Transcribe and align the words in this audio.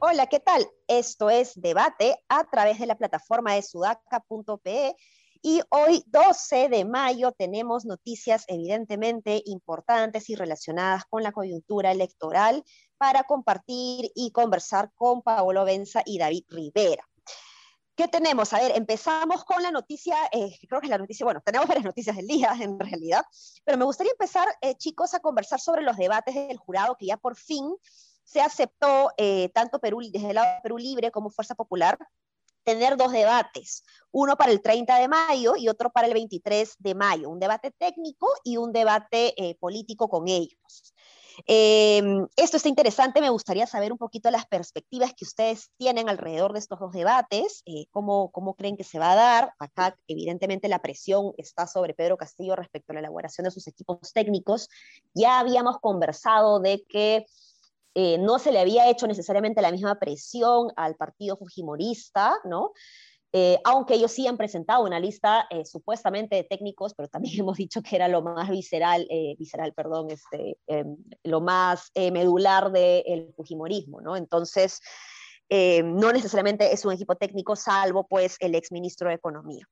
Hola, 0.00 0.26
¿qué 0.26 0.38
tal? 0.38 0.66
Esto 0.86 1.30
es 1.30 1.60
Debate 1.60 2.16
a 2.28 2.44
través 2.44 2.78
de 2.78 2.86
la 2.86 2.96
plataforma 2.96 3.54
de 3.54 3.62
sudaca.pe 3.62 4.94
y 5.46 5.60
hoy, 5.70 6.02
12 6.06 6.68
de 6.68 6.84
mayo, 6.84 7.32
tenemos 7.32 7.84
noticias 7.84 8.44
evidentemente 8.48 9.42
importantes 9.44 10.30
y 10.30 10.36
relacionadas 10.36 11.04
con 11.04 11.22
la 11.22 11.32
coyuntura 11.32 11.92
electoral 11.92 12.64
para 12.96 13.24
compartir 13.24 14.10
y 14.14 14.30
conversar 14.30 14.90
con 14.94 15.20
Paolo 15.20 15.64
Benza 15.64 16.02
y 16.06 16.18
David 16.18 16.44
Rivera. 16.48 17.06
¿Qué 17.96 18.08
tenemos? 18.08 18.52
A 18.52 18.58
ver, 18.58 18.72
empezamos 18.74 19.44
con 19.44 19.62
la 19.62 19.70
noticia, 19.70 20.16
eh, 20.32 20.58
creo 20.68 20.80
que 20.80 20.86
es 20.86 20.90
la 20.90 20.98
noticia, 20.98 21.24
bueno, 21.24 21.40
tenemos 21.44 21.68
varias 21.68 21.84
noticias 21.84 22.16
del 22.16 22.26
día 22.26 22.52
en 22.60 22.78
realidad, 22.78 23.24
pero 23.64 23.78
me 23.78 23.84
gustaría 23.84 24.12
empezar, 24.12 24.48
eh, 24.60 24.74
chicos, 24.76 25.14
a 25.14 25.20
conversar 25.20 25.60
sobre 25.60 25.82
los 25.82 25.96
debates 25.96 26.34
del 26.34 26.56
jurado 26.56 26.96
que 26.96 27.06
ya 27.06 27.16
por 27.16 27.36
fin 27.36 27.76
se 28.24 28.40
aceptó 28.40 29.12
eh, 29.16 29.50
tanto 29.54 29.78
Perú, 29.78 30.00
desde 30.10 30.30
el 30.30 30.34
lado 30.34 30.54
de 30.54 30.60
Perú 30.62 30.78
Libre 30.78 31.10
como 31.12 31.30
Fuerza 31.30 31.54
Popular 31.54 31.96
tener 32.64 32.96
dos 32.96 33.12
debates, 33.12 33.84
uno 34.10 34.36
para 34.36 34.50
el 34.50 34.62
30 34.62 34.98
de 34.98 35.06
mayo 35.06 35.54
y 35.56 35.68
otro 35.68 35.90
para 35.90 36.06
el 36.06 36.14
23 36.14 36.76
de 36.78 36.94
mayo, 36.94 37.28
un 37.28 37.38
debate 37.38 37.70
técnico 37.70 38.26
y 38.42 38.56
un 38.56 38.72
debate 38.72 39.34
eh, 39.36 39.54
político 39.56 40.08
con 40.08 40.26
ellos. 40.28 40.93
Em, 41.46 42.26
esto 42.36 42.56
está 42.56 42.68
interesante, 42.68 43.20
me 43.20 43.30
gustaría 43.30 43.66
saber 43.66 43.92
un 43.92 43.98
poquito 43.98 44.30
las 44.30 44.46
perspectivas 44.46 45.12
que 45.14 45.24
ustedes 45.24 45.70
tienen 45.76 46.08
alrededor 46.08 46.52
de 46.52 46.58
estos 46.58 46.78
dos 46.78 46.92
debates, 46.92 47.62
eh, 47.66 47.86
cómo, 47.90 48.30
cómo 48.30 48.54
creen 48.54 48.76
que 48.76 48.84
se 48.84 48.98
va 48.98 49.12
a 49.12 49.16
dar. 49.16 49.54
Acá, 49.58 49.96
evidentemente, 50.06 50.68
la 50.68 50.80
presión 50.80 51.32
está 51.38 51.66
sobre 51.66 51.94
Pedro 51.94 52.16
Castillo 52.16 52.56
respecto 52.56 52.92
a 52.92 52.94
la 52.94 53.00
elaboración 53.00 53.44
de 53.44 53.50
sus 53.50 53.66
equipos 53.66 54.12
técnicos. 54.12 54.68
Ya 55.14 55.38
habíamos 55.38 55.78
conversado 55.78 56.60
de 56.60 56.84
que 56.88 57.26
eh, 57.94 58.18
no 58.18 58.38
se 58.38 58.50
le 58.50 58.58
había 58.58 58.90
hecho 58.90 59.06
necesariamente 59.06 59.62
la 59.62 59.70
misma 59.70 59.98
presión 60.00 60.72
al 60.76 60.96
partido 60.96 61.36
fujimorista, 61.36 62.36
¿no? 62.44 62.72
Eh, 63.36 63.58
aunque 63.64 63.94
ellos 63.94 64.12
sí 64.12 64.28
han 64.28 64.36
presentado 64.36 64.84
una 64.84 65.00
lista 65.00 65.48
eh, 65.50 65.64
supuestamente 65.64 66.36
de 66.36 66.44
técnicos, 66.44 66.94
pero 66.94 67.08
también 67.08 67.34
hemos 67.40 67.56
dicho 67.56 67.82
que 67.82 67.96
era 67.96 68.08
lo 68.08 68.22
más 68.22 68.48
visceral, 68.48 69.06
visceral, 69.38 69.72
perdón, 69.74 70.10
este, 70.10 70.56
em, 70.66 70.96
lo 71.24 71.40
más 71.40 71.90
medular 71.94 72.70
del 72.70 73.32
fujimorismo, 73.36 74.00
¿no? 74.00 74.16
Entonces, 74.16 74.80
no 75.50 76.12
necesariamente 76.12 76.72
es 76.72 76.84
un 76.84 76.92
equipo 76.92 77.16
técnico, 77.16 77.54
salvo 77.54 78.06
pues 78.06 78.36
el 78.40 78.54
exministro 78.54 79.08
de 79.08 79.16
Economía. 79.16 79.68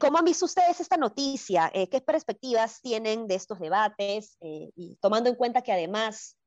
¿Cómo 0.00 0.18
han 0.18 0.24
visto 0.24 0.46
ustedes 0.46 0.80
esta 0.80 0.96
noticia? 0.96 1.70
¿Qué 1.72 2.00
perspectivas 2.00 2.80
tienen 2.80 3.26
de 3.26 3.34
estos 3.34 3.58
debates? 3.60 4.36
y 4.40 4.96
tomando 5.00 5.28
en 5.28 5.36
cuenta 5.36 5.62
que 5.62 5.72
además 5.72 6.38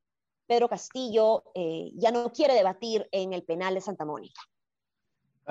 Pedro 0.52 0.68
Castillo 0.68 1.46
eh, 1.56 1.92
ya 1.96 2.12
no 2.12 2.30
quiere 2.34 2.54
debatir 2.54 3.08
en 3.14 3.32
el 3.32 3.42
penal 3.44 3.74
de 3.74 3.80
Santa 3.80 4.04
Mónica. 4.04 4.42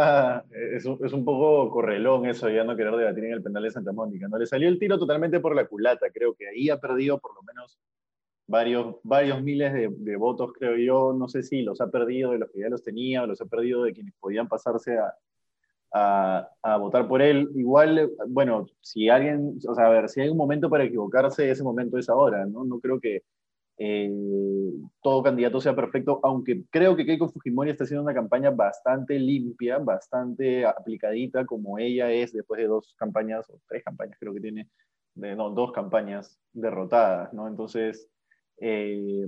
Ah, 0.03 0.43
es, 0.51 0.87
un, 0.87 0.99
es, 1.05 1.13
un, 1.13 1.25
poco 1.25 1.71
correlón 1.71 2.25
eso, 2.27 2.49
ya 2.49 2.65
no 2.65 2.75
querer 2.75 2.95
debatir 2.95 3.25
en 3.25 3.33
el 3.33 3.43
penal 3.43 3.63
de 3.63 3.71
Santa 3.71 3.93
Mónica. 3.93 4.29
No 4.29 4.39
le 4.39 4.47
salió 4.47 4.69
el 4.69 4.79
tiro 4.79 4.99
totalmente 4.99 5.41
por 5.41 5.55
la 5.55 5.67
culata, 5.67 6.11
creo 6.11 6.35
que 6.35 6.49
ahí 6.49 6.71
ha 6.71 6.79
perdido 6.79 7.19
por 7.19 7.35
lo 7.35 7.43
menos 7.43 7.79
varios, 8.47 8.97
varios 9.03 9.43
miles 9.43 9.75
de, 9.75 9.89
de, 9.91 10.17
votos, 10.17 10.53
creo 10.59 10.77
yo. 10.77 11.13
No 11.13 11.29
sé 11.29 11.43
si 11.43 11.63
los 11.63 11.81
ha 11.83 11.91
perdido 11.91 12.33
de 12.33 12.39
los 12.39 12.51
que 12.51 12.61
ya 12.61 12.71
los 12.71 12.83
tenía 12.83 13.23
o 13.23 13.27
los 13.27 13.41
ha 13.43 13.47
perdido 13.47 13.85
de 13.85 13.93
quienes 13.93 14.15
podían 14.19 14.49
pasarse 14.49 14.99
a, 14.99 15.15
a, 15.93 16.49
a, 16.63 16.77
votar 16.79 17.07
por 17.07 17.21
él. 17.21 17.51
Igual, 17.55 18.11
bueno, 18.29 18.67
si 18.81 19.11
alguien, 19.11 19.59
o 19.69 19.75
sea, 19.75 19.87
a 19.87 19.91
ver, 19.91 20.09
si 20.09 20.23
hay 20.23 20.31
un 20.31 20.39
momento 20.39 20.71
para 20.71 20.85
equivocarse, 20.85 21.51
ese 21.51 21.63
momento 21.63 21.99
es 21.99 22.09
ahora, 22.09 22.47
¿no? 22.47 22.65
No 22.65 22.81
creo 22.81 22.99
que 22.99 23.23
eh, 23.83 24.13
todo 25.03 25.23
candidato 25.23 25.59
sea 25.59 25.75
perfecto, 25.75 26.21
aunque 26.23 26.65
creo 26.69 26.95
que 26.95 27.07
Keiko 27.07 27.31
Fujimori 27.31 27.71
está 27.71 27.85
haciendo 27.85 28.03
una 28.03 28.13
campaña 28.13 28.51
bastante 28.51 29.19
limpia, 29.19 29.79
bastante 29.79 30.67
aplicadita, 30.67 31.47
como 31.47 31.79
ella 31.79 32.13
es 32.13 32.35
después 32.35 32.61
de 32.61 32.67
dos 32.67 32.95
campañas, 32.99 33.49
o 33.49 33.59
tres 33.67 33.83
campañas 33.83 34.19
creo 34.21 34.35
que 34.35 34.41
tiene, 34.41 34.69
de, 35.15 35.35
no, 35.35 35.49
dos 35.49 35.73
campañas 35.73 36.39
derrotadas, 36.53 37.33
¿no? 37.33 37.49
Entonces, 37.49 38.07
eh, 38.59 39.27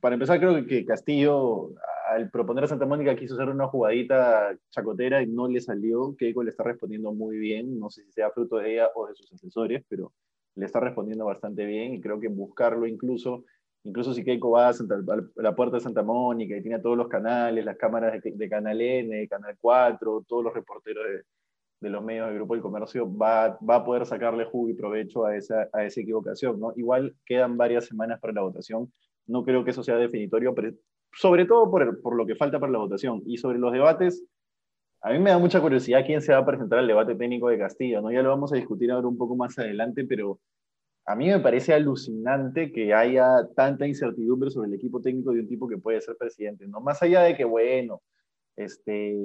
para 0.00 0.14
empezar, 0.14 0.38
creo 0.38 0.66
que 0.66 0.86
Castillo, 0.86 1.74
al 2.10 2.30
proponer 2.30 2.64
a 2.64 2.68
Santa 2.68 2.86
Mónica, 2.86 3.16
quiso 3.16 3.34
hacer 3.34 3.50
una 3.50 3.66
jugadita 3.66 4.56
chacotera 4.70 5.20
y 5.22 5.26
no 5.26 5.46
le 5.46 5.60
salió. 5.60 6.16
Keiko 6.16 6.42
le 6.42 6.48
está 6.50 6.62
respondiendo 6.62 7.12
muy 7.12 7.36
bien, 7.36 7.78
no 7.78 7.90
sé 7.90 8.02
si 8.04 8.12
sea 8.12 8.30
fruto 8.30 8.56
de 8.56 8.72
ella 8.72 8.88
o 8.94 9.08
de 9.08 9.14
sus 9.14 9.30
asesores, 9.30 9.84
pero 9.90 10.14
le 10.54 10.64
está 10.64 10.80
respondiendo 10.80 11.26
bastante 11.26 11.66
bien 11.66 11.94
y 11.94 12.00
creo 12.00 12.18
que 12.18 12.28
buscarlo 12.28 12.86
incluso 12.86 13.44
Incluso 13.84 14.12
si 14.12 14.24
Keiko 14.24 14.50
va 14.50 14.68
a, 14.68 14.72
la 15.36 15.54
puerta 15.54 15.76
de 15.76 15.80
Santa 15.80 16.02
Mónica 16.02 16.56
y 16.56 16.62
tiene 16.62 16.80
todos 16.80 16.96
los 16.96 17.08
canales, 17.08 17.64
las 17.64 17.76
cámaras 17.76 18.20
de, 18.22 18.48
Canal 18.48 18.80
N, 18.80 19.28
Canal 19.28 19.56
4, 19.60 20.24
todos 20.26 20.44
los 20.44 20.52
reporteros 20.52 21.04
de, 21.80 21.90
los 21.90 22.02
medios 22.02 22.26
del 22.26 22.36
Grupo 22.36 22.54
del 22.54 22.62
Comercio, 22.62 23.16
va, 23.16 23.58
va, 23.58 23.76
a 23.76 23.84
poder 23.84 24.04
sacarle 24.04 24.44
jugo 24.44 24.68
y 24.68 24.74
provecho 24.74 25.24
a 25.24 25.36
esa, 25.36 25.68
a 25.72 25.84
esa 25.84 26.00
equivocación. 26.00 26.58
¿no? 26.58 26.72
Igual 26.76 27.14
quedan 27.24 27.56
varias 27.56 27.86
semanas 27.86 28.20
para 28.20 28.34
la 28.34 28.42
votación. 28.42 28.92
No 29.26 29.44
creo 29.44 29.64
que 29.64 29.70
eso 29.70 29.82
sea 29.82 29.96
definitorio, 29.96 30.54
pero 30.54 30.72
sobre 31.12 31.46
todo 31.46 31.70
por, 31.70 32.02
por 32.02 32.16
lo 32.16 32.26
que 32.26 32.34
falta 32.34 32.58
para 32.58 32.72
la 32.72 32.78
votación. 32.78 33.22
Y 33.26 33.38
sobre 33.38 33.58
los 33.58 33.72
debates, 33.72 34.24
a 35.00 35.12
mí 35.12 35.18
me 35.20 35.30
da 35.30 35.38
mucha 35.38 35.60
curiosidad 35.60 36.04
quién 36.04 36.20
se 36.20 36.32
va 36.32 36.38
a 36.38 36.46
presentar 36.46 36.80
al 36.80 36.88
debate 36.88 37.14
técnico 37.14 37.48
de 37.48 37.58
Castillo. 37.58 38.00
¿no? 38.00 38.10
Ya 38.10 38.22
lo 38.22 38.30
vamos 38.30 38.52
a 38.52 38.56
discutir 38.56 38.90
ahora 38.90 39.06
un 39.06 39.16
poco 39.16 39.36
más 39.36 39.58
adelante, 39.58 40.04
pero 40.04 40.40
a 41.08 41.14
mí 41.14 41.26
me 41.26 41.40
parece 41.40 41.72
alucinante 41.72 42.70
que 42.70 42.92
haya 42.92 43.48
tanta 43.56 43.86
incertidumbre 43.86 44.50
sobre 44.50 44.68
el 44.68 44.74
equipo 44.74 45.00
técnico 45.00 45.32
de 45.32 45.40
un 45.40 45.48
tipo 45.48 45.66
que 45.66 45.78
puede 45.78 46.02
ser 46.02 46.16
presidente, 46.18 46.68
¿no? 46.68 46.82
Más 46.82 47.02
allá 47.02 47.22
de 47.22 47.34
que, 47.34 47.46
bueno, 47.46 48.02
este, 48.54 49.16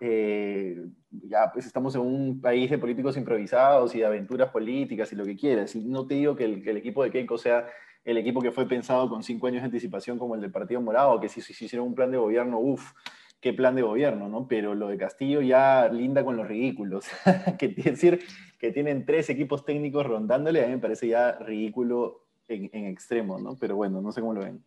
eh, 0.00 0.82
ya 1.10 1.50
pues 1.52 1.66
estamos 1.66 1.94
en 1.94 2.00
un 2.00 2.40
país 2.40 2.70
de 2.70 2.78
políticos 2.78 3.18
improvisados 3.18 3.94
y 3.94 3.98
de 3.98 4.06
aventuras 4.06 4.48
políticas 4.48 5.12
y 5.12 5.16
lo 5.16 5.26
que 5.26 5.36
quieras, 5.36 5.76
y 5.76 5.84
no 5.84 6.06
te 6.06 6.14
digo 6.14 6.34
que 6.34 6.44
el, 6.44 6.76
equipo 6.78 7.04
de 7.04 7.10
Keiko 7.10 7.36
sea 7.36 7.66
el 8.02 8.16
equipo 8.16 8.40
que 8.40 8.50
fue 8.50 8.66
pensado 8.66 9.10
con 9.10 9.22
cinco 9.22 9.46
años 9.46 9.60
de 9.60 9.66
anticipación 9.66 10.18
como 10.18 10.36
el 10.36 10.40
del 10.40 10.50
Partido 10.50 10.80
Morado, 10.80 11.20
que 11.20 11.28
si, 11.28 11.42
si, 11.42 11.66
hicieron 11.66 11.88
un 11.88 11.94
plan 11.94 12.10
de 12.10 12.16
gobierno, 12.16 12.58
uff, 12.60 12.92
qué 13.40 13.52
plan 13.52 13.74
de 13.74 13.82
gobierno, 13.82 14.28
¿no? 14.28 14.46
Pero 14.46 14.74
lo 14.74 14.88
de 14.88 14.98
Castillo 14.98 15.40
ya 15.40 15.88
linda 15.88 16.24
con 16.24 16.36
los 16.36 16.46
ridículos. 16.46 17.06
que 17.58 17.68
decir 17.68 18.20
que 18.58 18.72
tienen 18.72 19.06
tres 19.06 19.30
equipos 19.30 19.64
técnicos 19.64 20.06
rondándole, 20.06 20.62
a 20.62 20.66
mí 20.66 20.74
me 20.74 20.78
parece 20.78 21.08
ya 21.08 21.32
ridículo 21.32 22.26
en, 22.48 22.68
en, 22.72 22.86
extremo, 22.86 23.38
¿no? 23.38 23.56
Pero 23.58 23.76
bueno, 23.76 24.00
no 24.02 24.12
sé 24.12 24.20
cómo 24.20 24.34
lo 24.34 24.42
ven. 24.42 24.62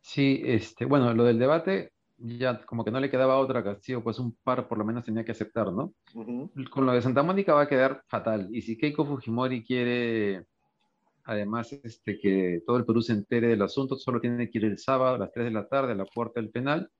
Sí, 0.00 0.42
este, 0.44 0.84
bueno, 0.84 1.14
lo 1.14 1.24
del 1.24 1.38
debate, 1.38 1.92
ya 2.18 2.60
como 2.66 2.84
que 2.84 2.90
no 2.90 3.00
le 3.00 3.10
quedaba 3.10 3.38
otra 3.38 3.64
Castillo, 3.64 4.02
pues 4.02 4.18
un 4.18 4.32
par 4.42 4.68
por 4.68 4.76
lo 4.76 4.84
menos 4.84 5.04
tenía 5.04 5.24
que 5.24 5.32
aceptar, 5.32 5.72
¿no? 5.72 5.94
Con 6.70 6.86
lo 6.86 6.92
de 6.92 7.00
Santa 7.00 7.22
Mónica 7.22 7.54
va 7.54 7.62
a 7.62 7.68
quedar 7.68 8.02
fatal. 8.08 8.48
Y 8.52 8.60
si 8.62 8.76
Keiko 8.76 9.06
Fujimori 9.06 9.64
quiere 9.64 10.46
además 11.24 11.72
este, 11.72 12.18
que 12.18 12.62
todo 12.66 12.76
el 12.76 12.84
Perú 12.84 13.02
se 13.02 13.12
entere 13.12 13.48
del 13.48 13.62
asunto, 13.62 13.96
solo 13.96 14.20
tiene 14.20 14.50
que 14.50 14.58
ir 14.58 14.64
el 14.64 14.78
sábado 14.78 15.14
a 15.14 15.18
las 15.18 15.32
3 15.32 15.46
de 15.46 15.50
la 15.50 15.68
tarde 15.68 15.92
a 15.92 15.96
la 15.96 16.04
puerta 16.04 16.40
del 16.40 16.50
penal. 16.50 16.90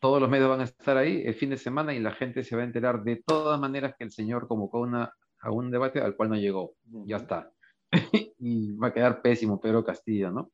Todos 0.00 0.20
los 0.20 0.30
medios 0.30 0.48
van 0.48 0.60
a 0.60 0.64
estar 0.64 0.96
ahí 0.96 1.22
el 1.24 1.34
fin 1.34 1.50
de 1.50 1.58
semana 1.58 1.94
y 1.94 2.00
la 2.00 2.12
gente 2.12 2.42
se 2.42 2.56
va 2.56 2.62
a 2.62 2.64
enterar 2.64 3.02
de 3.02 3.22
todas 3.24 3.60
maneras 3.60 3.94
que 3.98 4.04
el 4.04 4.10
señor 4.10 4.48
convocó 4.48 4.80
una, 4.80 5.12
a 5.40 5.50
un 5.50 5.70
debate 5.70 6.00
al 6.00 6.16
cual 6.16 6.30
no 6.30 6.36
llegó. 6.36 6.74
Ya 7.06 7.16
está. 7.18 7.50
y 8.38 8.72
va 8.76 8.88
a 8.88 8.94
quedar 8.94 9.20
pésimo 9.20 9.60
Pedro 9.60 9.84
Castillo, 9.84 10.30
¿no? 10.30 10.50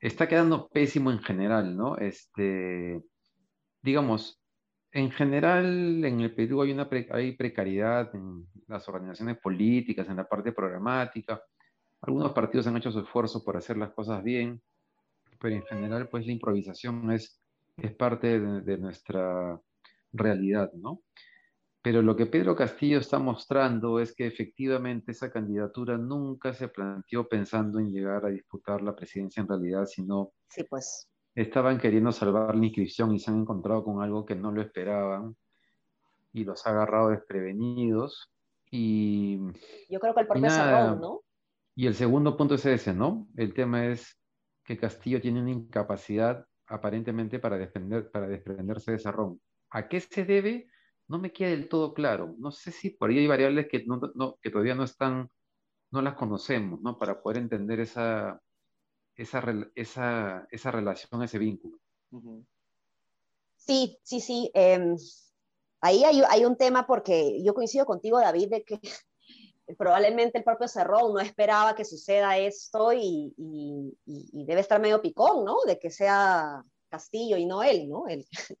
Está 0.00 0.28
quedando 0.28 0.68
pésimo 0.68 1.10
en 1.10 1.20
general, 1.20 1.76
¿no? 1.76 1.96
Este, 1.96 3.02
digamos, 3.82 4.40
en 4.92 5.10
general 5.10 6.04
en 6.04 6.20
el 6.20 6.34
Perú 6.34 6.62
hay 6.62 6.72
una 6.72 6.88
hay 7.10 7.32
precariedad 7.32 8.14
en 8.14 8.46
las 8.66 8.88
organizaciones 8.88 9.38
políticas, 9.38 10.08
en 10.08 10.16
la 10.16 10.28
parte 10.28 10.52
programática 10.52 11.42
algunos 12.00 12.32
partidos 12.32 12.66
han 12.66 12.76
hecho 12.76 12.92
su 12.92 13.00
esfuerzo 13.00 13.44
por 13.44 13.56
hacer 13.56 13.76
las 13.76 13.92
cosas 13.92 14.22
bien, 14.22 14.62
pero 15.40 15.54
en 15.54 15.64
general, 15.64 16.08
pues 16.08 16.26
la 16.26 16.32
improvisación 16.32 17.10
es, 17.12 17.40
es 17.76 17.94
parte 17.94 18.40
de, 18.40 18.78
nuestra 18.78 19.60
realidad, 20.12 20.72
¿no? 20.74 21.02
Pero 21.80 22.02
lo 22.02 22.16
que 22.16 22.26
Pedro 22.26 22.56
Castillo 22.56 22.98
está 22.98 23.18
mostrando 23.18 24.00
es 24.00 24.14
que 24.14 24.26
efectivamente 24.26 25.12
esa 25.12 25.30
candidatura 25.30 25.96
nunca 25.96 26.52
se 26.52 26.68
planteó 26.68 27.28
pensando 27.28 27.78
en 27.78 27.92
llegar 27.92 28.26
a 28.26 28.30
disputar 28.30 28.82
la 28.82 28.96
presidencia 28.96 29.40
en 29.40 29.48
realidad, 29.48 29.86
sino 29.86 30.32
sí, 30.48 30.64
pues. 30.64 31.08
estaban 31.34 31.78
queriendo 31.78 32.10
salvar 32.10 32.56
la 32.56 32.66
inscripción 32.66 33.14
y 33.14 33.20
se 33.20 33.30
han 33.30 33.40
encontrado 33.40 33.84
con 33.84 34.02
algo 34.02 34.26
que 34.26 34.34
no 34.34 34.50
lo 34.50 34.60
esperaban 34.60 35.36
y 36.32 36.44
los 36.44 36.66
ha 36.66 36.70
agarrado 36.70 37.10
desprevenidos. 37.10 38.28
Y, 38.70 39.38
Yo 39.88 40.00
creo 40.00 40.14
que 40.14 40.20
el 40.20 40.26
propio 40.26 40.96
¿no? 40.96 41.22
Y 41.78 41.86
el 41.86 41.94
segundo 41.94 42.36
punto 42.36 42.56
es 42.56 42.66
ese, 42.66 42.92
¿no? 42.92 43.28
El 43.36 43.54
tema 43.54 43.86
es 43.86 44.18
que 44.64 44.76
Castillo 44.76 45.20
tiene 45.20 45.40
una 45.40 45.52
incapacidad 45.52 46.44
aparentemente 46.66 47.38
para, 47.38 47.56
defender, 47.56 48.10
para 48.10 48.26
desprenderse 48.26 48.90
de 48.90 48.98
Sarrón. 48.98 49.40
¿A 49.70 49.86
qué 49.86 50.00
se 50.00 50.24
debe? 50.24 50.66
No 51.06 51.20
me 51.20 51.32
queda 51.32 51.50
del 51.50 51.68
todo 51.68 51.94
claro. 51.94 52.34
No 52.40 52.50
sé 52.50 52.72
si 52.72 52.90
por 52.90 53.10
ahí 53.10 53.18
hay 53.18 53.28
variables 53.28 53.68
que, 53.68 53.86
que 54.42 54.50
todavía 54.50 54.74
no 54.74 54.82
están, 54.82 55.30
no 55.92 56.02
las 56.02 56.14
conocemos, 56.14 56.80
¿no? 56.80 56.98
Para 56.98 57.22
poder 57.22 57.38
entender 57.38 57.78
esa, 57.78 58.42
esa, 59.14 59.44
esa, 59.76 60.48
esa 60.50 60.70
relación, 60.72 61.22
ese 61.22 61.38
vínculo. 61.38 61.78
Sí, 63.54 64.00
sí, 64.02 64.20
sí. 64.20 64.50
Em, 64.52 64.96
ahí 65.80 66.02
hay, 66.02 66.22
hay, 66.28 66.44
un 66.44 66.56
tema 66.56 66.88
porque 66.88 67.40
yo 67.44 67.54
coincido 67.54 67.86
contigo, 67.86 68.18
David, 68.18 68.50
de 68.50 68.64
que 68.64 68.80
probablemente 69.76 70.38
el 70.38 70.44
propio 70.44 70.68
Cerrón 70.68 71.12
no 71.12 71.20
esperaba 71.20 71.74
que 71.74 71.84
suceda 71.84 72.38
esto 72.38 72.92
y, 72.92 73.34
y, 73.36 74.44
debe 74.44 74.60
estar 74.60 74.80
medio 74.80 75.02
picón, 75.02 75.44
¿no? 75.44 75.56
De 75.66 75.78
que 75.78 75.90
sea 75.90 76.62
Castillo 76.88 77.36
y 77.36 77.46
no 77.46 77.62
él, 77.62 77.88
¿no? 77.88 78.06
El, 78.08 78.26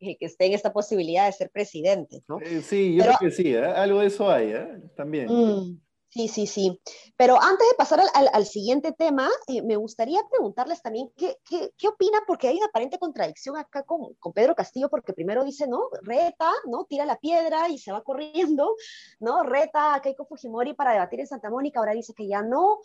que 0.00 0.16
esté 0.20 0.46
en 0.46 0.54
esta 0.54 0.72
posibilidad 0.72 1.26
de 1.26 1.32
ser 1.32 1.50
presidente, 1.50 2.22
¿no? 2.28 2.40
Eh, 2.40 2.62
sí, 2.62 2.94
yo 2.96 3.04
creo 3.04 3.16
que 3.20 3.30
sí, 3.30 3.54
¿eh? 3.54 3.64
algo 3.64 4.00
de 4.00 4.06
eso 4.06 4.30
hay, 4.30 4.52
¿eh? 4.52 4.68
También. 4.96 5.28
Mm, 5.28 5.80
Sí, 6.12 6.26
sí, 6.26 6.48
sí. 6.48 6.80
Pero 7.16 7.40
antes 7.40 7.68
de 7.68 7.76
pasar 7.76 8.00
al, 8.14 8.46
siguiente 8.46 8.90
tema, 8.90 9.30
eh, 9.46 9.62
me 9.62 9.76
gustaría 9.76 10.20
preguntarles 10.28 10.82
también 10.82 11.08
qué, 11.16 11.36
qué, 11.48 11.88
opinan, 11.88 12.22
porque 12.26 12.48
hay 12.48 12.56
una 12.56 12.66
aparente 12.66 12.98
contradicción 12.98 13.56
acá 13.56 13.84
con, 13.84 14.14
con, 14.14 14.32
Pedro 14.32 14.56
Castillo, 14.56 14.88
porque 14.90 15.12
primero 15.12 15.44
dice, 15.44 15.68
¿no? 15.68 15.88
Reta, 16.02 16.50
¿no? 16.66 16.84
Tira 16.86 17.06
la 17.06 17.16
piedra 17.16 17.68
y 17.68 17.78
se 17.78 17.92
va 17.92 18.02
corriendo, 18.02 18.74
¿no? 19.20 19.44
Reta 19.44 19.94
a 19.94 20.02
Keiko 20.02 20.26
Fujimori 20.26 20.74
para 20.74 20.92
debatir 20.92 21.20
en 21.20 21.28
Santa 21.28 21.48
Mónica, 21.48 21.78
ahora 21.78 21.92
dice 21.92 22.12
que 22.12 22.26
ya 22.26 22.42
no. 22.42 22.80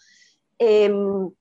Em, 0.60 1.32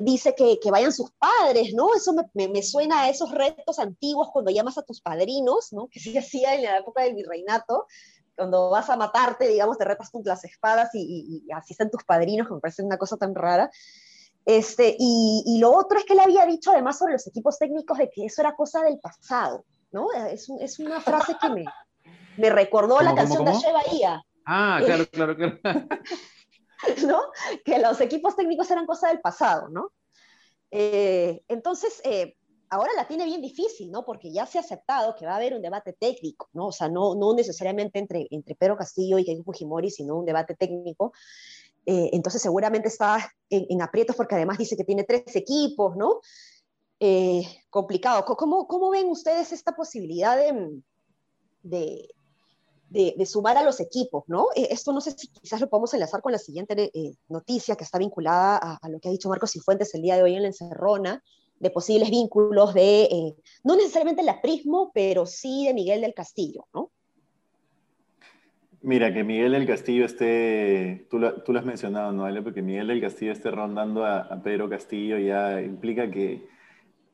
dice 0.00 0.34
que, 0.34 0.58
que, 0.60 0.70
vayan 0.72 0.92
sus 0.92 1.12
padres, 1.12 1.72
¿no? 1.72 1.94
Eso 1.94 2.12
me, 2.34 2.48
me, 2.48 2.62
suena 2.64 3.02
a 3.02 3.08
esos 3.10 3.30
retos 3.30 3.78
antiguos 3.78 4.28
cuando 4.32 4.50
llamas 4.50 4.76
a 4.76 4.82
tus 4.82 5.00
padrinos, 5.00 5.72
¿no? 5.72 5.86
Que 5.86 6.00
se 6.00 6.18
hacía 6.18 6.56
en 6.56 6.64
la 6.64 6.78
época 6.78 7.02
del 7.02 7.14
virreinato, 7.14 7.86
cuando 8.36 8.70
vas 8.70 8.88
a 8.90 8.96
matarte, 8.96 9.48
digamos, 9.48 9.78
te 9.78 9.84
retas 9.84 10.10
con 10.10 10.22
las 10.24 10.44
espadas 10.44 10.90
y, 10.94 11.46
así 11.54 11.72
están 11.72 11.90
tus 11.90 12.04
padrinos, 12.04 12.48
que 12.48 12.54
me 12.54 12.60
parece 12.60 12.82
una 12.82 12.98
cosa 12.98 13.16
tan 13.16 13.34
rara. 13.34 13.70
Este, 14.44 14.96
y, 14.98 15.44
y, 15.46 15.58
lo 15.58 15.72
otro 15.72 15.98
es 15.98 16.04
que 16.04 16.14
él 16.14 16.20
había 16.20 16.44
dicho 16.46 16.72
además 16.72 16.98
sobre 16.98 17.12
los 17.12 17.26
equipos 17.26 17.58
técnicos 17.58 17.98
de 17.98 18.10
que 18.10 18.24
eso 18.24 18.40
era 18.42 18.56
cosa 18.56 18.82
del 18.82 18.98
pasado, 18.98 19.64
¿no? 19.92 20.12
Es, 20.12 20.48
es 20.60 20.78
una 20.80 21.00
frase 21.00 21.36
que 21.40 21.48
me, 21.48 21.64
me 22.36 22.50
recordó 22.50 23.00
la 23.00 23.14
canción 23.14 23.44
de 23.44 23.52
Ache 23.52 23.72
Bahía. 23.72 24.22
Ah, 24.44 24.80
claro, 24.84 25.06
claro, 25.10 25.36
claro. 25.36 25.58
¿No? 27.06 27.20
Que 27.64 27.78
los 27.78 28.00
equipos 28.00 28.34
técnicos 28.34 28.70
eran 28.70 28.86
cosa 28.86 29.08
del 29.08 29.20
pasado, 29.20 29.68
¿no? 29.68 29.92
Eh, 30.70 31.42
entonces, 31.48 32.00
eh, 32.04 32.36
ahora 32.72 32.90
la 32.96 33.06
tiene 33.06 33.26
bien 33.26 33.42
difícil, 33.42 33.90
¿no? 33.90 34.02
Porque 34.02 34.32
ya 34.32 34.46
se 34.46 34.56
ha 34.56 34.62
aceptado 34.62 35.14
que 35.14 35.26
va 35.26 35.32
a 35.32 35.36
haber 35.36 35.52
un 35.52 35.60
debate 35.60 35.92
técnico, 35.92 36.48
¿no? 36.54 36.68
O 36.68 36.72
sea, 36.72 36.88
no, 36.88 37.14
no 37.14 37.34
necesariamente 37.34 37.98
entre, 37.98 38.26
entre 38.30 38.54
Pedro 38.54 38.78
Castillo 38.78 39.18
y 39.18 39.26
Keiko 39.26 39.44
Fujimori, 39.44 39.90
sino 39.90 40.16
un 40.16 40.24
debate 40.24 40.54
técnico. 40.54 41.12
Eh, 41.84 42.08
entonces 42.14 42.40
seguramente 42.40 42.88
está 42.88 43.30
en, 43.50 43.82
aprietos 43.82 44.16
porque 44.16 44.36
además 44.36 44.56
dice 44.56 44.74
que 44.74 44.84
tiene 44.84 45.04
tres 45.04 45.36
equipos, 45.36 45.96
¿no? 45.96 46.20
Eh, 46.98 47.42
complicado. 47.68 48.24
¿Cómo, 48.24 48.66
¿Cómo, 48.66 48.88
ven 48.88 49.06
ustedes 49.10 49.52
esta 49.52 49.76
posibilidad 49.76 50.38
de, 50.38 52.08
de, 52.88 53.26
sumar 53.26 53.58
a 53.58 53.64
los 53.64 53.80
equipos, 53.80 54.24
¿no? 54.28 54.46
Eh, 54.56 54.68
esto 54.70 54.94
no 54.94 55.02
sé 55.02 55.10
si 55.10 55.28
quizás 55.28 55.60
lo 55.60 55.68
podemos 55.68 55.92
enlazar 55.92 56.22
con 56.22 56.32
la 56.32 56.38
siguiente 56.38 56.90
noticia 57.28 57.76
que 57.76 57.84
está 57.84 57.98
vinculada 57.98 58.56
a, 58.56 58.78
a, 58.80 58.88
lo 58.88 58.98
que 58.98 59.10
ha 59.10 59.12
dicho 59.12 59.28
Marcos 59.28 59.50
Cifuentes 59.50 59.94
el 59.94 60.00
día 60.00 60.16
de 60.16 60.22
hoy 60.22 60.36
en 60.36 60.42
la 60.42 60.48
Encerrona, 60.48 61.22
de 61.62 61.70
posibles 61.70 62.10
vínculos 62.10 62.74
de, 62.74 63.04
eh, 63.04 63.36
no 63.62 63.76
necesariamente 63.76 64.24
la 64.24 64.42
Prismo, 64.42 64.90
pero 64.92 65.26
sí 65.26 65.66
de 65.68 65.74
Miguel 65.74 66.00
del 66.00 66.12
Castillo, 66.12 66.66
¿no? 66.74 66.90
Mira, 68.80 69.14
que 69.14 69.22
Miguel 69.22 69.52
del 69.52 69.64
Castillo 69.64 70.04
esté, 70.04 71.06
tú 71.08 71.20
lo, 71.20 71.40
tú 71.44 71.52
lo 71.52 71.60
has 71.60 71.64
mencionado, 71.64 72.10
¿no, 72.10 72.24
Ale? 72.24 72.42
Porque 72.42 72.62
Miguel 72.62 72.88
del 72.88 73.00
Castillo 73.00 73.30
esté 73.30 73.52
rondando 73.52 74.04
a, 74.04 74.42
Pedro 74.42 74.68
Castillo 74.68 75.18
ya 75.18 75.62
implica 75.62 76.10
que 76.10 76.48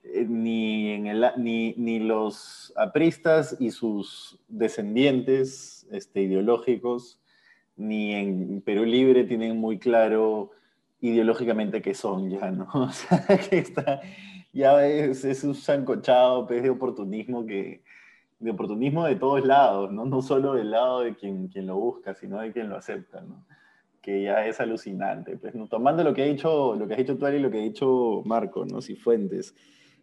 eh, 0.04 0.24
ni, 0.26 0.92
en 0.92 1.08
el, 1.08 1.26
ni, 1.36 1.74
ni, 1.76 1.98
los 1.98 2.72
apristas 2.74 3.54
y 3.60 3.70
sus 3.70 4.40
descendientes 4.48 5.86
este, 5.92 6.22
ideológicos, 6.22 7.20
ni 7.76 8.14
en 8.14 8.62
Perú 8.62 8.86
Libre 8.86 9.24
tienen 9.24 9.58
muy 9.58 9.78
claro 9.78 10.52
ideológicamente 11.02 11.82
qué 11.82 11.92
son 11.92 12.30
ya, 12.30 12.50
¿no? 12.50 12.66
O 12.72 12.92
sea, 12.92 13.26
que 13.50 13.58
está, 13.58 14.00
ya 14.58 14.84
es, 14.86 15.24
es 15.24 15.44
un 15.44 15.54
sancochado 15.54 16.46
pues, 16.46 16.62
de 16.62 16.70
oportunismo 16.70 17.46
que 17.46 17.82
de 18.40 18.50
oportunismo 18.50 19.04
de 19.04 19.16
todos 19.16 19.44
lados, 19.44 19.90
¿no? 19.92 20.04
no 20.04 20.22
solo 20.22 20.54
del 20.54 20.70
lado 20.70 21.00
de 21.00 21.16
quien, 21.16 21.48
quien 21.48 21.66
lo 21.66 21.76
busca, 21.76 22.14
sino 22.14 22.40
de 22.40 22.52
quien 22.52 22.68
lo 22.68 22.76
acepta, 22.76 23.20
¿no? 23.20 23.44
que 24.00 24.22
ya 24.22 24.46
es 24.46 24.60
alucinante. 24.60 25.36
Pues, 25.36 25.54
¿no? 25.54 25.66
Tomando 25.68 26.04
lo 26.04 26.14
que 26.14 26.22
ha 26.22 26.26
dicho, 26.26 26.74
lo 26.76 26.86
que 26.86 26.94
has 26.94 26.98
dicho 26.98 27.16
tú, 27.16 27.26
y 27.26 27.38
lo 27.38 27.50
que 27.50 27.58
ha 27.58 27.62
dicho 27.62 28.22
Marco, 28.24 28.64
¿no? 28.64 28.80
Cifuentes, 28.80 29.54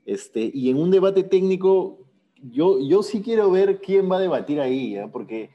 este, 0.05 0.51
y 0.53 0.69
en 0.69 0.77
un 0.77 0.91
debate 0.91 1.23
técnico, 1.23 1.99
yo, 2.41 2.79
yo 2.79 3.03
sí 3.03 3.21
quiero 3.21 3.49
ver 3.49 3.79
quién 3.79 4.11
va 4.11 4.17
a 4.17 4.21
debatir 4.21 4.59
ahí, 4.59 4.97
¿eh? 4.97 5.09
porque 5.11 5.49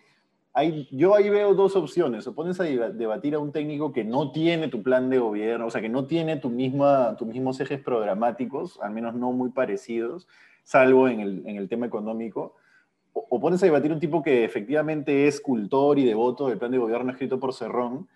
yo 0.91 1.15
ahí 1.15 1.31
veo 1.31 1.55
dos 1.55 1.77
opciones. 1.77 2.27
O 2.27 2.35
pones 2.35 2.59
a 2.61 2.65
debatir 2.65 3.35
a 3.35 3.39
un 3.39 3.53
técnico 3.53 3.93
que 3.93 4.05
no 4.05 4.33
tiene 4.33 4.69
tu 4.69 4.83
plan 4.83 5.11
de 5.11 5.19
gobierno, 5.19 5.67
o 5.67 5.71
sea, 5.71 5.81
que 5.81 5.89
no 5.89 6.07
tiene 6.07 6.37
tu 6.37 6.51
misma, 6.51 7.17
tus 7.17 7.29
mismos 7.29 7.61
ejes 7.61 7.81
programáticos, 7.81 8.81
al 8.81 8.93
menos 8.93 9.15
no 9.15 9.33
muy 9.33 9.51
parecidos, 9.51 10.27
salvo 10.65 11.09
en 11.09 11.21
el, 11.21 11.43
en 11.47 11.57
el 11.57 11.69
tema 11.69 11.87
económico. 11.87 12.57
O, 13.13 13.41
pones 13.41 13.63
a 13.63 13.67
debatir 13.67 13.93
un 13.93 14.01
tipo 14.01 14.23
que 14.23 14.45
efectivamente 14.45 15.27
es 15.27 15.41
cultor 15.41 15.99
y 15.99 16.05
devoto 16.05 16.49
del 16.49 16.59
plan 16.59 16.71
de 16.71 16.79
gobierno 16.79 17.11
escrito 17.11 17.41
por 17.41 17.55
Cerrón 17.55 18.09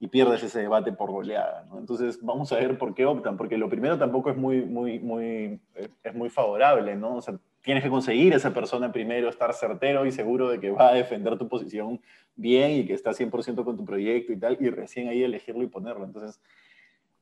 y 0.00 0.08
pierdes 0.08 0.42
ese 0.42 0.60
debate 0.60 0.92
por 0.92 1.10
goleada. 1.10 1.66
Entonces, 1.78 2.18
vamos 2.22 2.52
a 2.52 2.56
ver 2.56 2.78
por 2.78 2.94
qué 2.94 3.04
optan, 3.04 3.36
porque 3.36 3.58
lo 3.58 3.68
primero 3.68 3.98
tampoco 3.98 4.30
es 4.30 4.36
muy, 4.36 4.64
muy, 4.64 4.98
muy, 4.98 5.60
es 6.02 6.14
muy 6.14 6.30
favorable, 6.30 6.96
¿no? 6.96 7.16
O 7.16 7.22
sea, 7.22 7.38
tienes 7.62 7.82
que 7.82 7.90
conseguir 7.90 8.32
esa 8.32 8.54
persona 8.54 8.92
primero, 8.92 9.28
estar 9.28 9.52
certero 9.54 10.06
y 10.06 10.12
seguro 10.12 10.48
de 10.48 10.60
que 10.60 10.70
va 10.70 10.88
a 10.88 10.94
defender 10.94 11.36
tu 11.38 11.48
posición 11.48 12.00
bien 12.36 12.72
y 12.72 12.86
que 12.86 12.94
está 12.94 13.12
100% 13.12 13.64
con 13.64 13.76
tu 13.76 13.84
proyecto 13.84 14.32
y 14.32 14.38
tal, 14.38 14.56
y 14.60 14.70
recién 14.70 15.08
ahí 15.08 15.22
elegirlo 15.22 15.62
y 15.62 15.66
ponerlo. 15.66 16.04
Entonces, 16.04 16.40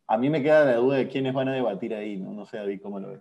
a 0.07 0.17
mí 0.17 0.31
me 0.31 0.43
queda 0.43 0.65
la 0.65 0.77
duda 0.77 0.97
de 0.97 1.09
quiénes 1.09 1.35
van 1.35 1.49
a 1.49 1.55
debatir 1.55 1.95
ahí, 1.95 2.17
¿no? 2.17 2.33
No 2.33 2.47
sé, 2.47 2.59
David, 2.59 2.81
¿cómo 2.83 3.01
lo 3.01 3.09
ves? 3.09 3.21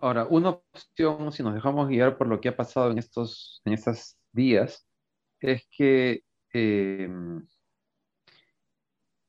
ahora, 0.00 0.24
una 0.30 0.50
opción, 0.50 1.32
si 1.32 1.42
nos 1.42 1.52
dejamos 1.52 1.88
guiar 1.88 2.16
por 2.16 2.28
lo 2.28 2.40
que 2.40 2.48
ha 2.48 2.56
pasado 2.56 2.92
en 2.92 2.98
estos, 2.98 3.60
en 3.64 3.72
estos 3.72 4.16
días, 4.32 4.86
es 5.40 5.66
que 5.68 6.22
eh, 6.52 7.08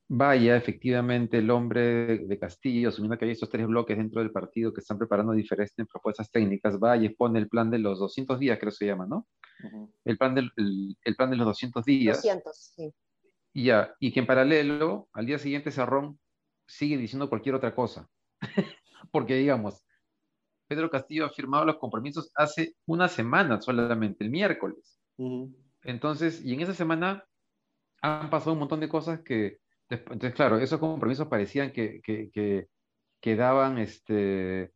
vaya 0.08 0.56
efectivamente 0.56 1.40
el 1.40 1.50
hombre 1.50 2.20
de 2.20 2.40
Castillo, 2.40 2.90
asumiendo 2.90 3.18
que 3.18 3.26
hay 3.26 3.32
estos 3.32 3.50
tres 3.50 3.66
bloques 3.66 3.98
dentro 3.98 4.22
del 4.22 4.32
partido 4.32 4.74
que 4.74 4.82
están 4.82 4.98
preparando 4.98 5.34
diferentes 5.34 5.88
propuestas 5.88 6.30
técnicas, 6.32 6.80
vaya 6.80 7.06
y 7.06 7.10
pone 7.10 7.40
el 7.40 7.50
plan 7.50 7.72
de 7.72 7.80
los 7.80 8.00
200 8.00 8.40
días, 8.40 8.60
creo 8.60 8.72
que 8.72 8.78
se 8.78 8.86
llama, 8.86 9.08
¿no? 9.08 9.28
el, 10.04 10.18
plan 10.18 10.36
del, 10.36 10.52
el, 10.56 11.16
plan 11.16 11.30
de 11.32 11.38
los 11.38 11.48
200 11.48 11.84
días. 11.86 12.18
200, 12.18 12.56
sí. 12.56 12.94
Y 13.54 13.66
ya, 13.66 13.96
y 14.00 14.12
que 14.12 14.20
en 14.20 14.28
paralelo, 14.28 15.08
al 15.14 15.26
día 15.26 15.40
siguiente 15.40 15.72
Sarrón 15.72 16.20
sigue 16.68 16.98
diciendo 16.98 17.30
cualquier 17.30 17.56
otra 17.56 17.74
cosa. 17.74 18.08
Porque, 19.12 19.36
digamos, 19.36 19.82
Pedro 20.68 20.90
Castillo 20.90 21.26
ha 21.26 21.30
firmado 21.30 21.66
los 21.66 21.78
compromisos 21.78 22.32
hace 22.36 22.76
una 22.86 23.08
semana 23.08 23.62
solamente, 23.62 24.24
el 24.24 24.30
miércoles. 24.30 25.00
Entonces, 25.84 26.44
y 26.44 26.54
en 26.54 26.62
esa 26.62 26.74
semana 26.74 27.24
han 28.02 28.30
pasado 28.30 28.54
un 28.54 28.60
montón 28.60 28.82
de 28.82 28.90
cosas 28.90 29.22
que 29.22 29.60
entonces, 29.90 30.34
claro, 30.34 30.58
esos 30.58 30.80
compromisos 30.80 31.28
parecían 31.28 31.72
que, 31.72 32.02
que, 32.04 33.36
daban, 33.36 33.78
este, 33.78 34.72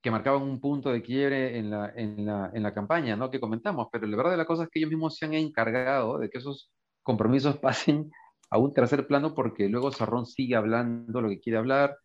que 0.00 0.10
marcaban 0.10 0.42
un 0.42 0.60
punto 0.60 0.90
de 0.92 1.02
quiebre 1.02 1.58
en 1.58 1.70
la, 1.70 1.92
en 1.96 2.26
la, 2.26 2.50
en 2.52 2.62
la 2.62 2.74
campaña, 2.74 3.16
¿no? 3.16 3.30
Que 3.30 3.40
comentamos, 3.40 3.88
pero 3.92 4.06
la 4.06 4.16
verdad 4.16 4.32
de 4.32 4.36
la 4.38 4.46
cosa 4.46 4.64
es 4.64 4.68
que 4.70 4.80
ellos 4.80 4.90
mismos 4.90 5.16
se 5.16 5.26
han 5.26 5.34
encargado 5.34 6.18
de 6.18 6.30
que 6.30 6.38
esos 6.38 6.70
compromisos 7.02 7.58
pasen 7.60 8.10
a 8.50 8.58
un 8.58 8.74
tercer 8.74 9.06
plano 9.06 9.34
porque 9.34 9.68
luego 9.68 9.92
Sarrón 9.92 10.26
sigue 10.26 10.56
hablando 10.56 11.20
lo 11.20 11.28
que 11.28 11.40
quiere 11.40 11.58
hablar 11.58 11.96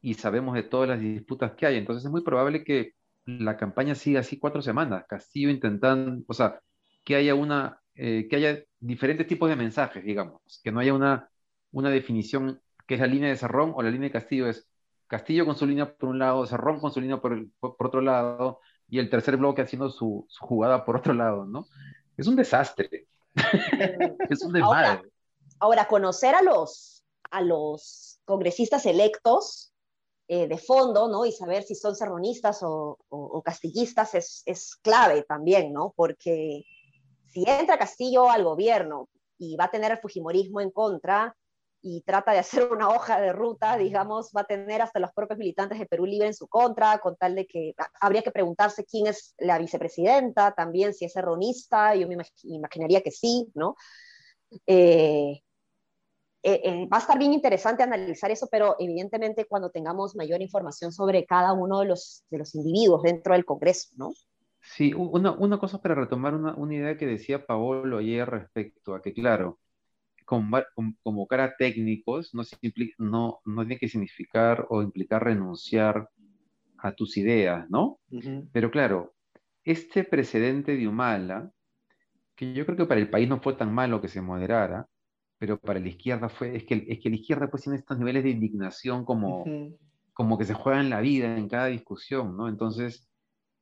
y 0.00 0.14
sabemos 0.14 0.54
de 0.54 0.64
todas 0.64 0.88
las 0.88 1.00
disputas 1.00 1.52
que 1.52 1.66
hay. 1.66 1.76
Entonces 1.76 2.04
es 2.04 2.10
muy 2.10 2.22
probable 2.22 2.64
que 2.64 2.94
la 3.24 3.56
campaña 3.56 3.94
siga 3.94 4.20
así 4.20 4.38
cuatro 4.38 4.62
semanas, 4.62 5.04
Castillo 5.08 5.48
intentando, 5.50 6.24
o 6.26 6.34
sea, 6.34 6.60
que 7.04 7.16
haya 7.16 7.34
una, 7.34 7.80
eh, 7.94 8.26
que 8.28 8.36
haya 8.36 8.58
diferentes 8.80 9.26
tipos 9.26 9.48
de 9.48 9.56
mensajes, 9.56 10.04
digamos, 10.04 10.40
que 10.64 10.72
no 10.72 10.80
haya 10.80 10.94
una 10.94 11.28
una 11.72 11.90
definición 11.90 12.62
que 12.86 12.94
es 12.94 13.00
la 13.00 13.06
línea 13.06 13.30
de 13.30 13.36
Cerrón 13.36 13.72
o 13.74 13.82
la 13.82 13.90
línea 13.90 14.08
de 14.08 14.12
Castillo 14.12 14.46
es 14.48 14.68
Castillo 15.06 15.44
con 15.44 15.56
su 15.56 15.66
línea 15.66 15.94
por 15.94 16.08
un 16.08 16.18
lado, 16.18 16.46
Cerrón 16.46 16.80
con 16.80 16.92
su 16.92 17.00
línea 17.00 17.20
por, 17.20 17.38
por, 17.60 17.86
otro 17.86 18.00
lado 18.00 18.60
y 18.88 18.98
el 18.98 19.10
tercer 19.10 19.36
bloque 19.36 19.62
haciendo 19.62 19.90
su, 19.90 20.26
jugada 20.40 20.84
por 20.84 20.96
otro 20.96 21.12
lado, 21.12 21.44
¿no? 21.44 21.66
Es 22.16 22.26
un 22.26 22.36
desastre. 22.36 23.08
es 24.30 24.42
un 24.42 24.52
desmadre. 24.52 25.10
Ahora, 25.58 25.86
conocer 25.86 26.34
a 26.34 26.42
los, 26.42 27.04
a 27.30 27.40
los 27.40 28.20
congresistas 28.24 28.86
electos 28.86 29.72
eh, 30.28 30.48
de 30.48 30.58
fondo, 30.58 31.08
¿no? 31.08 31.26
Y 31.26 31.32
saber 31.32 31.62
si 31.62 31.74
son 31.74 31.94
serronistas 31.94 32.62
o, 32.62 32.98
o, 33.08 33.42
castillistas 33.42 34.14
es, 34.14 34.42
es, 34.46 34.76
clave 34.76 35.24
también, 35.24 35.72
¿no? 35.72 35.92
Porque 35.94 36.64
si 37.26 37.44
entra 37.46 37.78
Castillo 37.78 38.30
al 38.30 38.44
gobierno 38.44 39.08
y 39.36 39.56
va 39.56 39.64
a 39.64 39.70
tener 39.70 39.92
el 39.92 39.98
Fujimorismo 39.98 40.60
en 40.60 40.70
contra 40.70 41.36
y 41.82 42.02
trata 42.02 42.32
de 42.32 42.38
hacer 42.38 42.70
una 42.72 42.88
hoja 42.88 43.20
de 43.20 43.32
ruta, 43.32 43.76
digamos, 43.76 44.30
va 44.36 44.42
a 44.42 44.46
tener 44.46 44.80
hasta 44.80 45.00
los 45.00 45.12
propios 45.12 45.38
militantes 45.38 45.78
de 45.78 45.86
Perú 45.86 46.06
Libre 46.06 46.28
en 46.28 46.34
su 46.34 46.46
contra, 46.46 46.98
con 46.98 47.16
tal 47.16 47.34
de 47.34 47.46
que 47.46 47.74
habría 48.00 48.22
que 48.22 48.30
preguntarse 48.30 48.84
quién 48.84 49.08
es 49.08 49.34
la 49.38 49.58
vicepresidenta, 49.58 50.52
también 50.52 50.94
si 50.94 51.04
es 51.04 51.12
serronista, 51.12 51.94
yo 51.96 52.06
me 52.06 52.16
imaginaría 52.44 53.00
que 53.02 53.10
sí, 53.10 53.50
¿no? 53.54 53.74
Eh, 54.66 55.42
eh, 56.44 56.60
eh, 56.64 56.88
va 56.92 56.96
a 56.96 57.00
estar 57.00 57.18
bien 57.18 57.32
interesante 57.32 57.82
analizar 57.82 58.30
eso, 58.30 58.48
pero 58.50 58.76
evidentemente 58.78 59.46
cuando 59.46 59.70
tengamos 59.70 60.16
mayor 60.16 60.42
información 60.42 60.92
sobre 60.92 61.24
cada 61.24 61.52
uno 61.52 61.80
de 61.80 61.86
los, 61.86 62.24
de 62.30 62.38
los 62.38 62.54
individuos 62.54 63.02
dentro 63.02 63.34
del 63.34 63.44
Congreso, 63.44 63.90
¿no? 63.96 64.12
Sí, 64.60 64.92
una, 64.94 65.32
una 65.32 65.58
cosa 65.58 65.80
para 65.80 65.96
retomar 65.96 66.34
una, 66.34 66.54
una, 66.54 66.74
idea 66.74 66.96
que 66.96 67.06
decía 67.06 67.44
Paolo 67.44 67.98
ayer 67.98 68.28
respecto 68.28 68.94
a 68.94 69.02
que, 69.02 69.12
claro, 69.12 69.58
convocar 71.02 71.40
a 71.40 71.56
técnicos 71.56 72.34
no, 72.34 72.42
no, 72.98 73.40
no 73.44 73.62
tiene 73.62 73.78
que 73.78 73.88
significar 73.88 74.66
o 74.70 74.82
implicar 74.82 75.24
renunciar 75.24 76.08
a 76.78 76.92
tus 76.92 77.16
ideas, 77.16 77.68
¿no? 77.70 77.98
Pero 78.52 78.70
claro, 78.70 79.14
este 79.64 80.04
precedente 80.04 80.76
de 80.76 80.88
Humala, 80.88 81.52
que 82.34 82.52
yo 82.52 82.64
creo 82.66 82.76
que 82.76 82.86
para 82.86 83.00
el 83.00 83.10
país 83.10 83.28
no 83.28 83.40
fue 83.40 83.54
tan 83.54 83.72
malo 83.72 84.00
que 84.00 84.08
se 84.08 84.20
moderara, 84.20 84.88
pero 85.38 85.58
para 85.58 85.80
la 85.80 85.88
izquierda 85.88 86.28
fue, 86.28 86.56
es 86.56 86.64
que, 86.64 86.86
es 86.88 87.00
que 87.00 87.10
la 87.10 87.16
izquierda 87.16 87.48
pues 87.50 87.62
tiene 87.64 87.78
estos 87.78 87.98
niveles 87.98 88.24
de 88.24 88.30
indignación 88.30 89.04
como, 89.04 89.44
como 90.12 90.38
que 90.38 90.44
se 90.44 90.54
juegan 90.54 90.90
la 90.90 91.00
vida 91.00 91.36
en 91.36 91.48
cada 91.48 91.66
discusión, 91.66 92.36
¿no? 92.36 92.48
Entonces, 92.48 93.08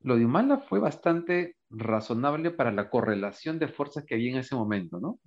lo 0.00 0.16
de 0.16 0.24
Humala 0.24 0.58
fue 0.58 0.78
bastante 0.78 1.56
razonable 1.68 2.50
para 2.50 2.72
la 2.72 2.90
correlación 2.90 3.58
de 3.58 3.68
fuerzas 3.68 4.04
que 4.04 4.14
había 4.14 4.30
en 4.32 4.38
ese 4.38 4.54
momento, 4.54 4.98
¿no? 5.00 5.20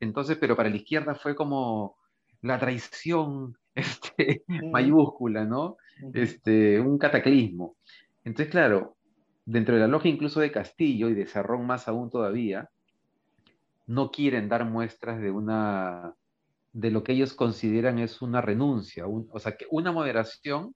Entonces, 0.00 0.38
pero 0.38 0.56
para 0.56 0.70
la 0.70 0.76
izquierda 0.76 1.14
fue 1.14 1.34
como 1.34 1.96
la 2.42 2.58
traición 2.58 3.56
este, 3.74 4.42
mayúscula, 4.48 5.44
¿no? 5.44 5.76
Este, 6.14 6.80
un 6.80 6.98
cataclismo. 6.98 7.76
Entonces, 8.24 8.50
claro, 8.50 8.96
dentro 9.44 9.74
de 9.74 9.82
la 9.82 9.88
lógica 9.88 10.14
incluso 10.14 10.40
de 10.40 10.52
Castillo 10.52 11.08
y 11.08 11.14
de 11.14 11.26
Cerrón 11.26 11.66
más 11.66 11.88
aún 11.88 12.10
todavía, 12.10 12.70
no 13.86 14.10
quieren 14.10 14.48
dar 14.48 14.64
muestras 14.64 15.20
de 15.20 15.30
una 15.30 16.14
de 16.72 16.90
lo 16.90 17.02
que 17.02 17.12
ellos 17.12 17.34
consideran 17.34 17.98
es 17.98 18.22
una 18.22 18.40
renuncia, 18.40 19.04
o 19.06 19.38
sea, 19.40 19.56
que 19.56 19.66
una 19.70 19.90
moderación 19.90 20.74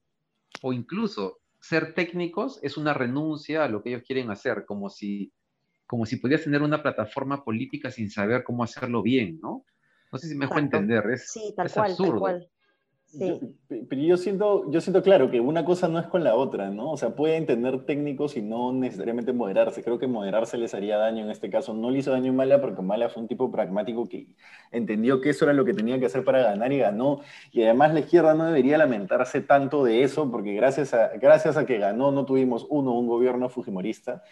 o 0.61 0.73
incluso 0.73 1.39
ser 1.59 1.93
técnicos 1.93 2.59
es 2.61 2.75
una 2.77 2.93
renuncia 2.93 3.63
a 3.63 3.69
lo 3.69 3.81
que 3.81 3.89
ellos 3.89 4.03
quieren 4.05 4.29
hacer, 4.29 4.65
como 4.65 4.89
si, 4.89 5.31
como 5.85 6.05
si 6.05 6.17
pudieras 6.17 6.43
tener 6.43 6.61
una 6.61 6.81
plataforma 6.81 7.43
política 7.43 7.91
sin 7.91 8.09
saber 8.09 8.43
cómo 8.43 8.63
hacerlo 8.63 9.01
bien, 9.01 9.39
¿no? 9.41 9.65
No 10.11 10.19
sé 10.19 10.27
si 10.27 10.35
me 10.35 10.45
dejo 10.45 10.59
entender, 10.59 11.03
es, 11.11 11.31
sí, 11.31 11.53
tal 11.55 11.71
cual, 11.71 11.91
absurdo. 11.91 12.11
Tal 12.11 12.19
cual. 12.19 12.49
Pero 13.67 14.01
yo 14.01 14.17
siento, 14.17 14.69
yo 14.71 14.81
siento 14.81 15.01
claro 15.01 15.29
que 15.31 15.39
una 15.39 15.63
cosa 15.63 15.87
no 15.87 15.99
es 15.99 16.07
con 16.07 16.23
la 16.23 16.35
otra, 16.35 16.69
¿no? 16.69 16.91
O 16.91 16.97
sea, 16.97 17.15
pueden 17.15 17.45
tener 17.45 17.85
técnicos 17.85 18.35
y 18.35 18.41
no 18.41 18.73
necesariamente 18.73 19.31
moderarse. 19.31 19.83
Creo 19.83 19.97
que 19.97 20.07
moderarse 20.07 20.57
les 20.57 20.73
haría 20.73 20.97
daño 20.97 21.23
en 21.23 21.31
este 21.31 21.49
caso. 21.49 21.73
No 21.73 21.91
le 21.91 21.99
hizo 21.99 22.11
daño 22.11 22.31
a 22.31 22.35
Mala 22.35 22.59
porque 22.59 22.81
Mala 22.81 23.09
fue 23.09 23.21
un 23.21 23.27
tipo 23.27 23.51
pragmático 23.51 24.07
que 24.07 24.27
entendió 24.71 25.21
que 25.21 25.29
eso 25.29 25.45
era 25.45 25.53
lo 25.53 25.63
que 25.63 25.73
tenía 25.73 25.99
que 25.99 26.07
hacer 26.07 26.23
para 26.23 26.43
ganar 26.43 26.71
y 26.73 26.79
ganó. 26.79 27.21
Y 27.51 27.63
además 27.63 27.93
la 27.93 28.01
izquierda 28.01 28.33
no 28.33 28.45
debería 28.45 28.77
lamentarse 28.77 29.41
tanto 29.41 29.83
de 29.85 30.03
eso 30.03 30.29
porque 30.29 30.53
gracias 30.53 30.93
a, 30.93 31.09
gracias 31.17 31.57
a 31.57 31.65
que 31.65 31.77
ganó 31.77 32.11
no 32.11 32.25
tuvimos, 32.25 32.67
uno, 32.69 32.97
un 32.97 33.07
gobierno 33.07 33.49
fujimorista. 33.49 34.23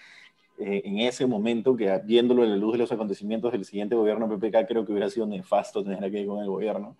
Eh, 0.57 0.81
en 0.85 0.99
ese 0.99 1.25
momento, 1.25 1.75
que 1.75 1.99
viéndolo 2.05 2.43
en 2.43 2.51
la 2.51 2.57
luz 2.57 2.73
de 2.73 2.79
los 2.79 2.91
acontecimientos 2.91 3.51
del 3.51 3.65
siguiente 3.65 3.95
gobierno 3.95 4.29
PPK, 4.29 4.67
creo 4.67 4.85
que 4.85 4.91
hubiera 4.91 5.09
sido 5.09 5.25
nefasto 5.25 5.83
tener 5.83 6.11
que 6.11 6.19
ir 6.19 6.27
con 6.27 6.39
el 6.39 6.47
gobierno. 6.47 6.95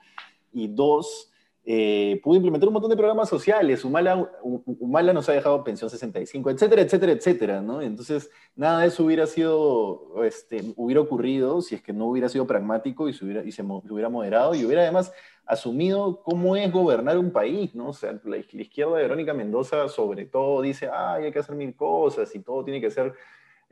Y 0.51 0.67
dos, 0.67 1.31
eh, 1.65 2.19
pudo 2.21 2.35
implementar 2.35 2.67
un 2.67 2.73
montón 2.73 2.89
de 2.89 2.97
programas 2.97 3.29
sociales, 3.29 3.85
Humala, 3.85 4.29
Humala 4.43 5.13
nos 5.13 5.29
ha 5.29 5.33
dejado 5.33 5.63
pensión 5.63 5.89
65, 5.89 6.49
etcétera, 6.49 6.81
etcétera, 6.81 7.11
etcétera, 7.13 7.61
¿no? 7.61 7.81
Entonces, 7.81 8.29
nada 8.55 8.81
de 8.81 8.87
eso 8.87 9.05
hubiera 9.05 9.25
sido, 9.27 10.23
este, 10.25 10.61
hubiera 10.75 10.99
ocurrido 10.99 11.61
si 11.61 11.75
es 11.75 11.81
que 11.81 11.93
no 11.93 12.07
hubiera 12.07 12.27
sido 12.27 12.45
pragmático 12.45 13.07
y 13.07 13.13
se 13.13 13.23
hubiera, 13.23 13.45
y 13.45 13.51
se 13.53 13.61
hubiera 13.63 14.09
moderado 14.09 14.55
y 14.55 14.65
hubiera 14.65 14.81
además 14.81 15.13
asumido 15.45 16.21
cómo 16.23 16.55
es 16.57 16.69
gobernar 16.71 17.17
un 17.17 17.31
país, 17.31 17.73
¿no? 17.75 17.89
O 17.89 17.93
sea, 17.93 18.19
la, 18.25 18.37
izquierda 18.37 18.97
de 18.97 19.03
Verónica 19.03 19.33
Mendoza 19.33 19.87
sobre 19.87 20.25
todo 20.25 20.61
dice, 20.61 20.89
ay, 20.93 21.25
hay 21.25 21.31
que 21.31 21.39
hacer 21.39 21.55
mil 21.55 21.75
cosas 21.75 22.33
y 22.35 22.39
todo 22.39 22.63
tiene 22.63 22.81
que 22.81 22.91
ser 22.91 23.13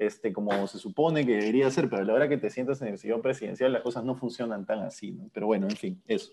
este, 0.01 0.33
como 0.33 0.65
se 0.67 0.79
supone 0.79 1.23
que 1.23 1.33
debería 1.33 1.69
ser, 1.69 1.87
pero 1.87 2.01
a 2.01 2.05
la 2.05 2.13
hora 2.13 2.27
que 2.27 2.37
te 2.37 2.49
sientas 2.49 2.81
en 2.81 2.87
el 2.87 2.97
sillón 2.97 3.21
presidencial 3.21 3.71
las 3.71 3.83
cosas 3.83 4.03
no 4.03 4.15
funcionan 4.15 4.65
tan 4.65 4.79
así. 4.79 5.15
Pero 5.31 5.45
bueno, 5.45 5.67
en 5.69 5.77
fin, 5.77 6.01
eso. 6.07 6.31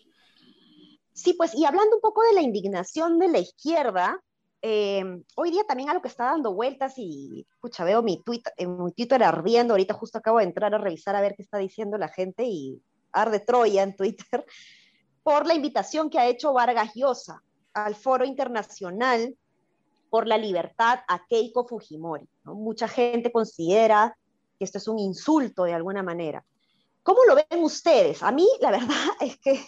Sí, 1.13 1.35
pues, 1.35 1.55
y 1.55 1.67
hablando 1.67 1.97
un 1.97 2.01
poco 2.01 2.23
de 2.23 2.33
la 2.33 2.41
indignación 2.41 3.19
de 3.19 3.29
la 3.29 3.41
izquierda, 3.41 4.19
eh, 4.63 5.05
hoy 5.37 5.51
día 5.51 5.65
también 5.69 5.91
algo 5.91 6.01
que 6.01 6.09
está 6.09 6.25
dando 6.25 6.55
vueltas 6.55 6.95
y, 6.97 7.47
escucha, 7.51 7.85
veo 7.85 8.03
mi, 8.03 8.23
Twitter, 8.23 8.55
en 8.57 8.83
mi 8.83 8.93
Twitter 8.93 9.23
ardiendo, 9.23 9.75
ahorita 9.75 9.93
justo 9.93 10.17
acabo 10.17 10.39
de 10.39 10.45
entrar 10.45 10.75
a 10.75 10.79
revisar 10.79 11.15
a 11.15 11.21
ver 11.21 11.35
qué 11.37 11.43
está 11.43 11.59
diciendo 11.59 11.99
la 11.99 12.09
gente 12.09 12.45
y 12.45 12.81
arde 13.13 13.41
Troya 13.41 13.83
en 13.83 13.95
Twitter, 13.95 14.47
por 15.23 15.47
la 15.47 15.53
invitación 15.53 16.09
que 16.09 16.19
ha 16.19 16.27
hecho 16.27 16.55
Vargas 16.55 16.93
Llosa 16.95 17.43
al 17.75 17.95
Foro 17.95 18.25
Internacional 18.25 19.37
por 20.11 20.27
la 20.27 20.39
Libertad 20.39 21.01
a 21.09 21.25
Keiko 21.27 21.67
Fujimori. 21.67 22.29
Mucha 22.45 22.89
gente 22.89 23.33
considera 23.33 24.17
que 24.59 24.65
esto 24.65 24.79
es 24.79 24.89
un 24.89 24.99
insulto 24.99 25.65
de 25.65 25.75
alguna 25.75 26.03
manera. 26.03 26.45
¿Cómo 27.03 27.21
lo 27.27 27.35
ven 27.35 27.63
ustedes? 27.63 28.23
A 28.23 28.33
mí, 28.33 28.47
la 28.61 28.71
verdad 28.73 29.07
es 29.21 29.39
que 29.39 29.61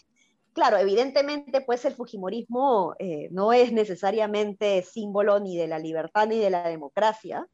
claro, 0.53 0.77
evidentemente, 0.77 1.61
pues 1.63 1.85
el 1.85 1.95
Fujimorismo 1.95 2.95
eh, 2.99 3.29
no 3.31 3.53
es 3.53 3.73
necesariamente 3.73 4.83
símbolo 4.83 5.41
ni 5.41 5.57
de 5.57 5.67
la 5.67 5.79
libertad 5.79 6.27
ni 6.27 6.39
de 6.39 6.51
la 6.51 6.69
democracia, 6.69 7.47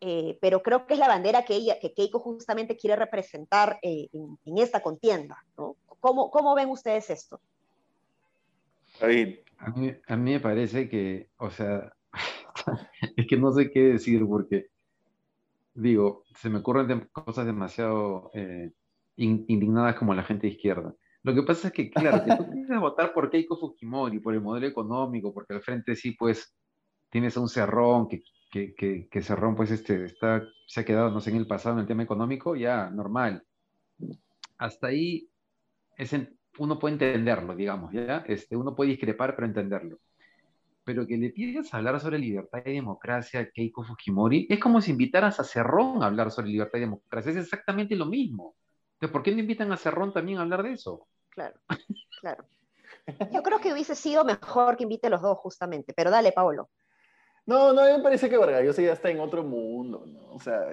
eh, 0.00 0.38
pero 0.40 0.62
creo 0.62 0.86
que 0.86 0.94
es 0.94 1.00
la 1.00 1.08
bandera 1.08 1.44
que, 1.44 1.54
ella, 1.54 1.78
que 1.80 1.92
Keiko 1.92 2.20
justamente 2.20 2.76
quiere 2.76 2.96
representar 2.96 3.78
eh, 3.82 4.08
en, 4.12 4.58
esta 4.58 4.80
contienda. 4.80 5.44
¿no? 5.56 5.76
¿Cómo, 6.00 6.30
¿Cómo, 6.30 6.54
ven 6.54 6.70
ustedes 6.70 7.10
esto? 7.10 7.40
A 9.00 9.06
mí, 9.70 9.92
a 10.06 10.16
mí 10.16 10.32
me 10.32 10.40
parece 10.40 10.88
que, 10.88 11.30
o 11.36 11.50
sea, 11.50 11.92
es 13.16 13.26
que 13.26 13.36
no 13.36 13.52
sé 13.52 13.70
qué 13.70 13.80
decir 13.80 14.26
porque, 14.26 14.66
digo, 15.74 16.24
se 16.34 16.50
me 16.50 16.58
ocurren 16.58 17.08
cosas 17.12 17.46
demasiado 17.46 18.30
indignadas 19.16 19.96
como 19.96 20.14
la 20.14 20.22
gente 20.22 20.46
de 20.46 20.54
izquierda. 20.54 20.94
Lo 21.22 21.34
que 21.34 21.42
pasa 21.42 21.68
es 21.68 21.74
que, 21.74 21.90
claro, 21.90 22.24
que 22.24 22.36
tú 22.36 22.44
tienes 22.52 22.80
votar 22.80 23.12
por 23.12 23.30
Keiko 23.30 23.56
Fujimori, 23.56 24.20
por 24.20 24.34
el 24.34 24.40
modelo 24.40 24.66
económico, 24.66 25.32
porque 25.34 25.54
al 25.54 25.62
frente 25.62 25.96
sí, 25.96 26.12
pues, 26.12 26.54
tienes 27.10 27.36
a 27.36 27.40
un 27.40 27.48
Cerrón, 27.48 28.08
que, 28.08 28.22
que, 28.50 29.08
que, 29.10 29.22
Cerrón, 29.22 29.54
pues, 29.54 29.70
este, 29.70 30.04
está, 30.04 30.42
se 30.66 30.80
ha 30.80 30.84
quedado, 30.84 31.10
no 31.10 31.20
sé, 31.20 31.30
en 31.30 31.36
el 31.36 31.46
pasado 31.46 31.74
en 31.74 31.80
el 31.80 31.86
tema 31.86 32.02
económico, 32.02 32.56
ya, 32.56 32.88
normal. 32.90 33.42
Hasta 34.56 34.88
ahí, 34.88 35.28
es 35.96 36.14
uno 36.58 36.78
puede 36.78 36.94
entenderlo, 36.94 37.54
digamos, 37.54 37.92
¿ya? 37.92 38.24
Este, 38.26 38.56
uno 38.56 38.74
puede 38.74 38.90
discrepar, 38.90 39.34
pero 39.34 39.46
entenderlo. 39.46 39.98
Pero 40.88 41.06
que 41.06 41.18
le 41.18 41.28
pidas 41.28 41.74
hablar 41.74 42.00
sobre 42.00 42.18
libertad 42.18 42.62
y 42.64 42.72
democracia 42.72 43.40
a 43.40 43.50
Keiko 43.50 43.84
Fujimori, 43.84 44.46
es 44.48 44.58
como 44.58 44.80
si 44.80 44.92
invitaras 44.92 45.38
a 45.38 45.44
Cerrón 45.44 46.02
a 46.02 46.06
hablar 46.06 46.30
sobre 46.30 46.48
libertad 46.48 46.78
y 46.78 46.80
democracia, 46.80 47.30
es 47.30 47.36
exactamente 47.36 47.94
lo 47.94 48.06
mismo. 48.06 48.54
¿por 49.12 49.22
qué 49.22 49.32
no 49.32 49.38
invitan 49.38 49.70
a 49.70 49.76
Cerrón 49.76 50.14
también 50.14 50.38
a 50.38 50.40
hablar 50.40 50.62
de 50.62 50.72
eso? 50.72 51.06
Claro, 51.28 51.60
claro. 52.22 52.42
Yo 53.30 53.42
creo 53.42 53.60
que 53.60 53.70
hubiese 53.74 53.94
sido 53.94 54.24
mejor 54.24 54.78
que 54.78 54.84
invite 54.84 55.08
a 55.08 55.10
los 55.10 55.20
dos, 55.20 55.36
justamente, 55.36 55.92
pero 55.92 56.10
dale, 56.10 56.32
Pablo. 56.32 56.70
No, 57.44 57.74
no, 57.74 57.82
me 57.82 58.02
parece 58.02 58.30
que 58.30 58.38
Vargas 58.38 58.74
ya 58.78 58.94
está 58.94 59.10
en 59.10 59.20
otro 59.20 59.44
mundo, 59.44 60.06
¿no? 60.06 60.36
O 60.36 60.40
sea, 60.40 60.70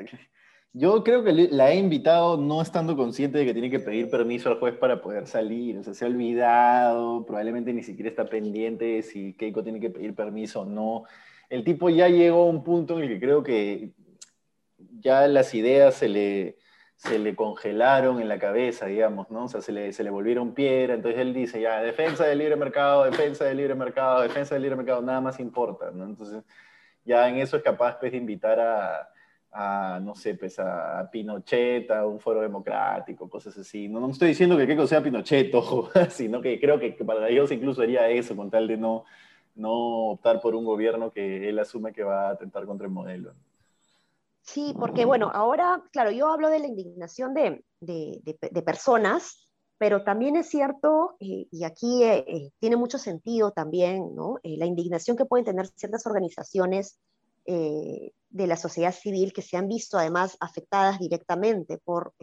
yo 0.78 1.06
creo 1.06 1.24
que 1.24 1.32
la 1.32 1.72
he 1.72 1.78
invitado 1.78 2.36
no 2.36 2.62
estando 2.62 2.98
consciente 2.98 3.38
de 3.38 3.46
que 3.46 3.54
tiene 3.54 3.70
que 3.70 3.80
pedir 3.80 4.10
permiso 4.10 4.50
al 4.50 4.60
juez 4.60 4.76
para 4.76 5.02
poder 5.02 5.26
salir. 5.26 5.78
O 5.78 5.84
sea, 5.84 5.94
se 5.94 6.04
ha 6.04 6.10
olvidado, 6.10 7.26
probablemente 7.26 7.72
ni 7.72 7.82
siquiera 7.82 8.10
está 8.10 8.26
pendiente 8.26 8.84
de 8.84 9.02
si 9.02 9.34
Keiko 9.36 9.64
tiene 9.64 9.80
que 9.80 9.90
pedir 9.90 10.14
permiso 10.14 10.62
o 10.62 10.66
no. 10.66 11.06
El 11.50 11.64
tipo 11.64 11.90
ya 11.90 12.10
llegó 12.10 12.44
a 12.44 12.50
un 12.50 12.62
punto 12.62 12.98
en 12.98 13.04
el 13.04 13.08
que 13.10 13.20
creo 13.22 13.42
que 13.42 13.92
ya 15.00 15.26
las 15.30 15.54
ideas 15.56 15.96
se 15.96 16.10
le, 16.10 16.58
se 16.98 17.20
le 17.20 17.36
congelaron 17.38 18.20
en 18.20 18.28
la 18.28 18.38
cabeza, 18.38 18.88
digamos, 18.88 19.32
¿no? 19.32 19.46
O 19.46 19.48
sea, 19.48 19.62
se 19.62 19.72
le, 19.72 19.94
se 19.94 20.04
le 20.04 20.10
volvieron 20.10 20.54
piedra, 20.54 20.94
entonces 20.94 21.22
él 21.22 21.34
dice, 21.34 21.62
ya, 21.62 21.82
defensa 21.82 22.26
del 22.26 22.40
libre 22.40 22.58
mercado, 22.58 23.06
defensa 23.06 23.46
del 23.46 23.58
libre 23.58 23.76
mercado, 23.76 24.24
defensa 24.24 24.56
del 24.56 24.64
libre 24.64 24.76
mercado, 24.76 25.02
nada 25.02 25.22
más 25.22 25.40
importa, 25.40 25.92
¿no? 25.92 26.04
Entonces, 26.04 26.44
ya 27.06 27.30
en 27.30 27.38
eso 27.38 27.56
es 27.56 27.64
capaz, 27.64 27.98
pues, 27.98 28.12
de 28.12 28.18
invitar 28.18 28.60
a, 28.60 29.10
a 29.58 30.02
no 30.02 30.16
sé, 30.16 30.36
pues, 30.36 30.60
a 30.60 31.10
Pinochet, 31.10 31.90
a 31.90 32.06
un 32.06 32.20
foro 32.20 32.42
democrático, 32.42 33.30
cosas 33.30 33.58
así. 33.58 33.88
No, 33.88 34.02
no 34.02 34.10
estoy 34.10 34.30
diciendo 34.30 34.58
que 34.58 34.68
Keiko 34.68 34.86
sea 34.86 35.02
Pinochet, 35.02 35.54
ojo, 35.56 35.90
sino 36.10 36.42
que 36.42 36.60
creo 36.60 36.78
que, 36.78 36.92
para 36.92 37.30
ellos 37.30 37.52
incluso 37.52 37.82
haría 37.82 38.10
eso, 38.10 38.36
con 38.36 38.50
tal 38.52 38.68
de 38.68 38.76
no, 38.76 39.06
no 39.56 39.72
optar 40.12 40.42
por 40.42 40.56
un 40.56 40.66
gobierno 40.66 41.10
que 41.10 41.48
él 41.48 41.58
asume 41.58 41.94
que 41.94 42.04
va 42.04 42.28
a 42.28 42.32
atentar 42.32 42.66
contra 42.66 42.86
el 42.86 42.92
modelo. 42.92 43.34
Sí, 44.42 44.76
porque 44.78 45.06
bueno, 45.06 45.32
ahora, 45.34 45.82
claro, 45.92 46.12
yo 46.12 46.28
hablo 46.28 46.50
de 46.50 46.60
la 46.60 46.68
indignación 46.68 47.34
de, 47.34 47.64
de, 47.80 48.62
personas, 48.62 49.48
pero 49.78 50.04
también 50.04 50.36
es 50.36 50.50
cierto, 50.50 51.16
eh, 51.22 51.48
y 51.50 51.64
aquí 51.64 52.04
eh, 52.04 52.26
eh, 52.28 52.52
tiene 52.60 52.76
mucho 52.76 52.98
sentido 52.98 53.52
también, 53.52 54.14
¿no? 54.14 54.38
la 54.44 54.66
indignación 54.66 55.16
que 55.16 55.26
pueden 55.26 55.46
tener 55.46 55.68
ciertas 55.76 56.06
organizaciones 56.06 57.00
de 57.46 58.48
la 58.48 58.58
sociedad 58.58 58.94
civil 58.94 59.32
que 59.34 59.42
se 59.42 59.58
han 59.58 59.68
visto 59.68 59.98
además 59.98 60.36
afectadas 60.40 61.00
directamente 61.00 61.78
por, 61.78 62.14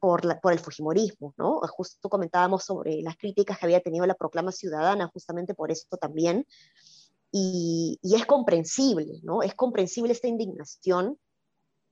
por, 0.00 0.40
por, 0.40 0.52
el 0.52 0.58
Fujimorismo, 0.58 1.34
¿no? 1.36 1.60
Justo 1.68 2.08
comentábamos 2.08 2.64
sobre 2.64 3.02
las 3.02 3.16
críticas 3.16 3.58
que 3.58 3.66
había 3.66 3.80
tenido 3.80 4.06
la 4.06 4.14
proclama 4.14 4.52
ciudadana, 4.52 5.08
justamente 5.12 5.54
por 5.54 5.70
esto 5.70 5.96
también, 5.96 6.46
y, 7.32 7.98
es 8.02 8.26
comprensible, 8.26 9.20
¿no? 9.22 9.42
Es 9.42 9.54
comprensible 9.54 10.12
esta 10.12 10.28
indignación, 10.28 11.18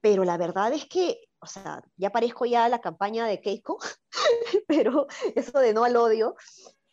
pero 0.01 0.25
la 0.25 0.37
verdad 0.37 0.73
es 0.73 0.87
que, 0.87 1.29
o 1.41 1.47
sea, 1.47 1.83
ya 1.97 2.11
parezco 2.11 2.47
ya 2.47 2.69
la 2.69 2.81
campaña 2.81 3.27
de 3.27 3.41
Keiko, 3.41 3.79
pero 4.69 5.07
eso 5.35 5.59
de 5.59 5.75
no 5.75 5.85
al 5.85 5.97
odio, 5.97 6.37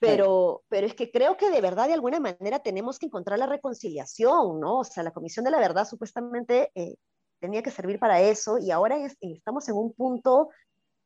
pero, 0.01 0.63
pero 0.67 0.87
es 0.87 0.95
que 0.95 1.11
creo 1.11 1.37
que 1.37 1.51
de 1.51 1.61
verdad, 1.61 1.87
de 1.87 1.93
alguna 1.93 2.19
manera, 2.19 2.57
tenemos 2.59 2.97
que 2.97 3.05
encontrar 3.05 3.37
la 3.37 3.45
reconciliación, 3.45 4.59
¿no? 4.59 4.79
O 4.79 4.83
sea, 4.83 5.03
la 5.03 5.11
Comisión 5.11 5.45
de 5.45 5.51
la 5.51 5.59
Verdad 5.59 5.87
supuestamente 5.87 6.71
eh, 6.73 6.95
tenía 7.39 7.61
que 7.61 7.69
servir 7.69 7.99
para 7.99 8.19
eso 8.19 8.57
y 8.57 8.71
ahora 8.71 8.97
estamos 9.19 9.69
en 9.69 9.75
un 9.75 9.93
punto 9.93 10.49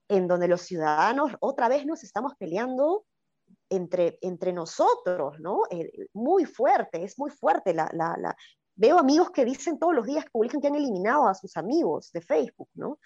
en 0.07 0.29
donde 0.29 0.47
los 0.47 0.61
ciudadanos 0.61 1.33
otra 1.41 1.67
vez 1.67 1.85
nos 1.85 2.03
estamos 2.05 2.35
peleando 2.39 3.05
entre, 3.69 4.17
entre 4.21 4.53
nosotros, 4.53 5.41
¿no? 5.41 5.63
Eh, 5.71 5.91
muy 6.13 6.45
fuerte, 6.45 7.03
es 7.03 7.19
muy 7.19 7.31
fuerte. 7.31 7.73
La, 7.73 7.89
la, 7.91 8.35
Veo 8.77 8.97
amigos 8.97 9.29
que 9.31 9.43
dicen 9.43 9.77
todos 9.77 9.93
los 9.93 10.05
días, 10.05 10.23
que 10.23 10.31
publican 10.31 10.61
que 10.61 10.67
han 10.67 10.75
eliminado 10.75 11.27
a 11.27 11.33
sus 11.33 11.57
amigos 11.57 12.11
de 12.13 12.21
Facebook, 12.21 12.69
¿no? 12.75 12.99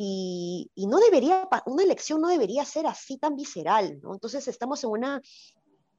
Y, 0.00 0.70
y, 0.76 0.86
no 0.86 0.98
debería, 0.98 1.48
una 1.66 1.82
elección 1.82 2.20
no 2.20 2.28
debería 2.28 2.64
ser 2.64 2.86
así 2.86 3.18
tan 3.18 3.34
visceral, 3.34 3.98
¿no? 4.00 4.14
Entonces 4.14 4.46
estamos 4.46 4.84
en 4.84 4.90
una 4.90 5.20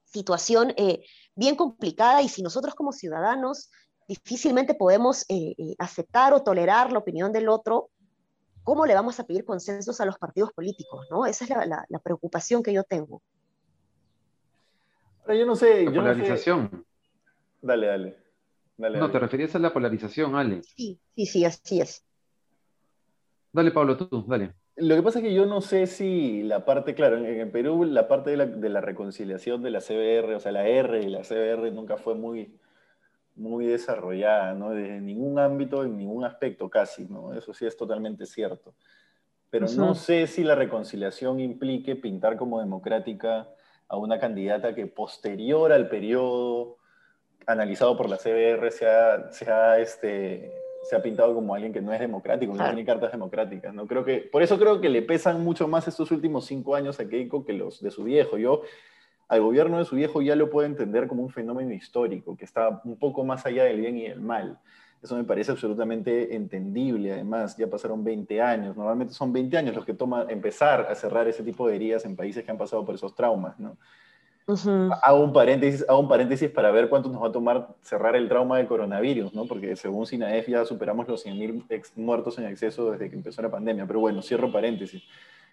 situación 0.06 0.74
eh, 0.78 1.04
bien 1.36 1.56
complicada 1.56 2.22
y 2.22 2.30
si 2.30 2.42
nosotros 2.42 2.74
como 2.76 2.94
ciudadanos 2.94 3.70
difícilmente 4.08 4.74
podemos 4.74 5.26
eh, 5.28 5.76
aceptar 5.78 6.34
o 6.34 6.42
tolerar 6.42 6.94
la 6.94 7.00
opinión 7.00 7.34
del 7.34 7.50
otro, 7.50 7.90
¿cómo 8.64 8.86
le 8.86 8.96
vamos 8.96 9.20
a 9.20 9.26
pedir 9.26 9.44
consensos 9.44 10.00
a 10.00 10.06
los 10.06 10.18
partidos 10.18 10.54
políticos? 10.54 11.06
¿no? 11.12 11.26
Esa 11.26 11.44
es 11.44 11.50
la, 11.50 11.86
la 11.88 12.00
preocupación 12.00 12.64
que 12.64 12.72
yo 12.72 12.84
tengo 12.86 13.22
yo 15.36 15.46
no 15.46 15.56
sé. 15.56 15.86
La 15.86 15.92
polarización. 15.92 16.86
Dale, 17.62 17.88
dale, 17.88 18.18
No, 18.78 19.12
te 19.12 19.20
referías 19.20 19.56
a 19.56 19.60
la 19.60 19.74
polarización, 19.74 20.36
Ale. 20.36 20.64
Sí, 20.64 21.00
sí, 21.16 21.26
sí, 21.26 21.46
así 21.46 21.82
es. 21.82 22.04
Dale, 23.52 23.72
Pablo, 23.72 23.98
tú, 23.98 24.24
dale. 24.28 24.54
Lo 24.76 24.96
que 24.96 25.04
pasa 25.04 25.20
es 25.20 25.26
que 25.26 25.34
yo 25.34 25.46
no 25.46 25.60
sé 25.60 25.88
si 25.88 26.44
la 26.44 26.64
parte, 26.64 26.96
claro, 26.96 27.18
en, 27.18 27.52
Perú 27.52 27.84
la 27.84 28.08
parte 28.08 28.38
de 28.38 28.70
la, 28.70 28.82
reconciliación 28.82 29.62
de 29.62 29.72
la 29.72 29.82
CBR, 29.82 30.36
o 30.36 30.40
sea, 30.40 30.54
la 30.54 30.68
R 30.68 31.02
y 31.02 31.10
la 31.10 31.22
CBR 31.22 31.72
nunca 31.74 31.98
fue 31.98 32.16
muy, 32.16 32.58
muy 33.36 33.66
desarrollada, 33.66 34.54
¿no? 34.54 34.72
Desde 34.72 35.02
ningún 35.02 35.38
ámbito, 35.38 35.84
en 35.84 35.98
ningún 35.98 36.24
aspecto 36.24 36.70
casi, 36.70 37.06
¿no? 37.06 37.34
Eso 37.34 37.54
sí 37.54 37.66
es 37.66 37.76
totalmente 37.76 38.26
cierto. 38.26 38.74
Pero 39.50 39.68
no 39.76 39.96
sé 39.96 40.28
si 40.28 40.44
la 40.44 40.56
reconciliación 40.56 41.40
implique 41.40 41.96
pintar 41.96 42.38
como 42.38 42.60
democrática 42.60 43.50
a 43.88 43.98
una 43.98 44.20
candidata 44.20 44.76
que 44.76 44.86
posterior 44.86 45.74
al 45.74 45.90
periodo 45.90 46.78
analizado 47.48 47.98
por 47.98 48.10
la 48.10 48.18
CBR 48.18 48.72
se 48.72 49.52
ha, 49.52 49.80
este, 49.80 50.54
se 50.84 50.96
ha 50.96 51.02
pintado 51.02 51.34
como 51.34 51.54
alguien 51.54 51.74
que 51.74 51.82
no 51.82 51.94
es 51.94 52.00
democrático, 52.00 52.54
no 52.54 52.64
tiene 52.64 52.86
cartas 52.86 53.12
democráticas. 53.12 53.74
¿no? 53.74 53.86
Creo 53.86 54.04
que, 54.04 54.18
por 54.18 54.42
eso 54.42 54.58
creo 54.58 54.82
que 54.82 54.90
le 54.90 55.02
pesan 55.02 55.44
mucho 55.44 55.68
más 55.68 55.88
estos 55.88 56.12
últimos 56.12 56.46
cinco 56.46 56.76
años 56.76 57.00
a 57.00 57.08
Keiko 57.08 57.46
que 57.46 57.54
los 57.54 57.82
de 57.82 57.92
su 57.92 58.04
viejo. 58.04 58.38
Yo 58.38 58.62
al 59.28 59.42
gobierno 59.42 59.78
de 59.78 59.86
su 59.86 59.96
viejo 59.96 60.22
ya 60.22 60.36
lo 60.36 60.50
puedo 60.50 60.66
entender 60.66 61.08
como 61.08 61.22
un 61.22 61.30
fenómeno 61.30 61.74
histórico, 61.74 62.36
que 62.36 62.46
está 62.46 62.82
un 62.84 62.98
poco 62.98 63.24
más 63.24 63.46
allá 63.46 63.64
del 63.66 63.80
bien 63.80 63.98
y 63.98 64.08
del 64.08 64.22
mal. 64.22 64.60
Eso 65.02 65.16
me 65.16 65.24
parece 65.24 65.52
absolutamente 65.52 66.36
entendible. 66.36 67.14
Además, 67.14 67.56
ya 67.56 67.68
pasaron 67.68 68.04
20 68.04 68.42
años. 68.42 68.76
Normalmente 68.76 69.14
son 69.14 69.32
20 69.32 69.58
años 69.58 69.76
los 69.76 69.86
que 69.86 69.94
toma 69.94 70.26
empezar 70.28 70.88
a 70.90 70.96
cerrar 70.96 71.28
ese 71.28 71.44
tipo 71.44 71.68
de 71.68 71.76
heridas 71.76 72.04
en 72.04 72.16
países 72.16 72.44
que 72.44 72.52
han 72.52 72.58
pasado 72.58 72.84
por 72.84 72.96
esos 72.96 73.16
traumas. 73.16 73.58
¿no? 73.60 73.78
Hago, 75.02 75.24
un 75.24 75.34
paréntesis, 75.34 75.86
hago 75.88 76.00
un 76.00 76.08
paréntesis 76.08 76.50
para 76.50 76.72
ver 76.72 76.90
cuánto 76.90 77.10
nos 77.10 77.22
va 77.22 77.28
a 77.28 77.32
tomar 77.32 77.68
cerrar 77.82 78.16
el 78.16 78.28
trauma 78.28 78.58
del 78.58 78.68
coronavirus, 78.68 79.34
¿no? 79.34 79.46
porque 79.46 79.76
según 79.76 80.06
SINAEF 80.06 80.48
ya 80.48 80.66
superamos 80.66 81.08
los 81.08 81.26
100.000 81.26 81.92
muertos 81.96 82.38
en 82.40 82.46
exceso 82.46 82.92
desde 82.92 83.10
que 83.10 83.16
empezó 83.16 83.42
la 83.42 83.52
pandemia. 83.52 83.86
Pero 83.86 84.00
bueno, 84.00 84.22
cierro 84.22 84.52
paréntesis. 84.52 85.04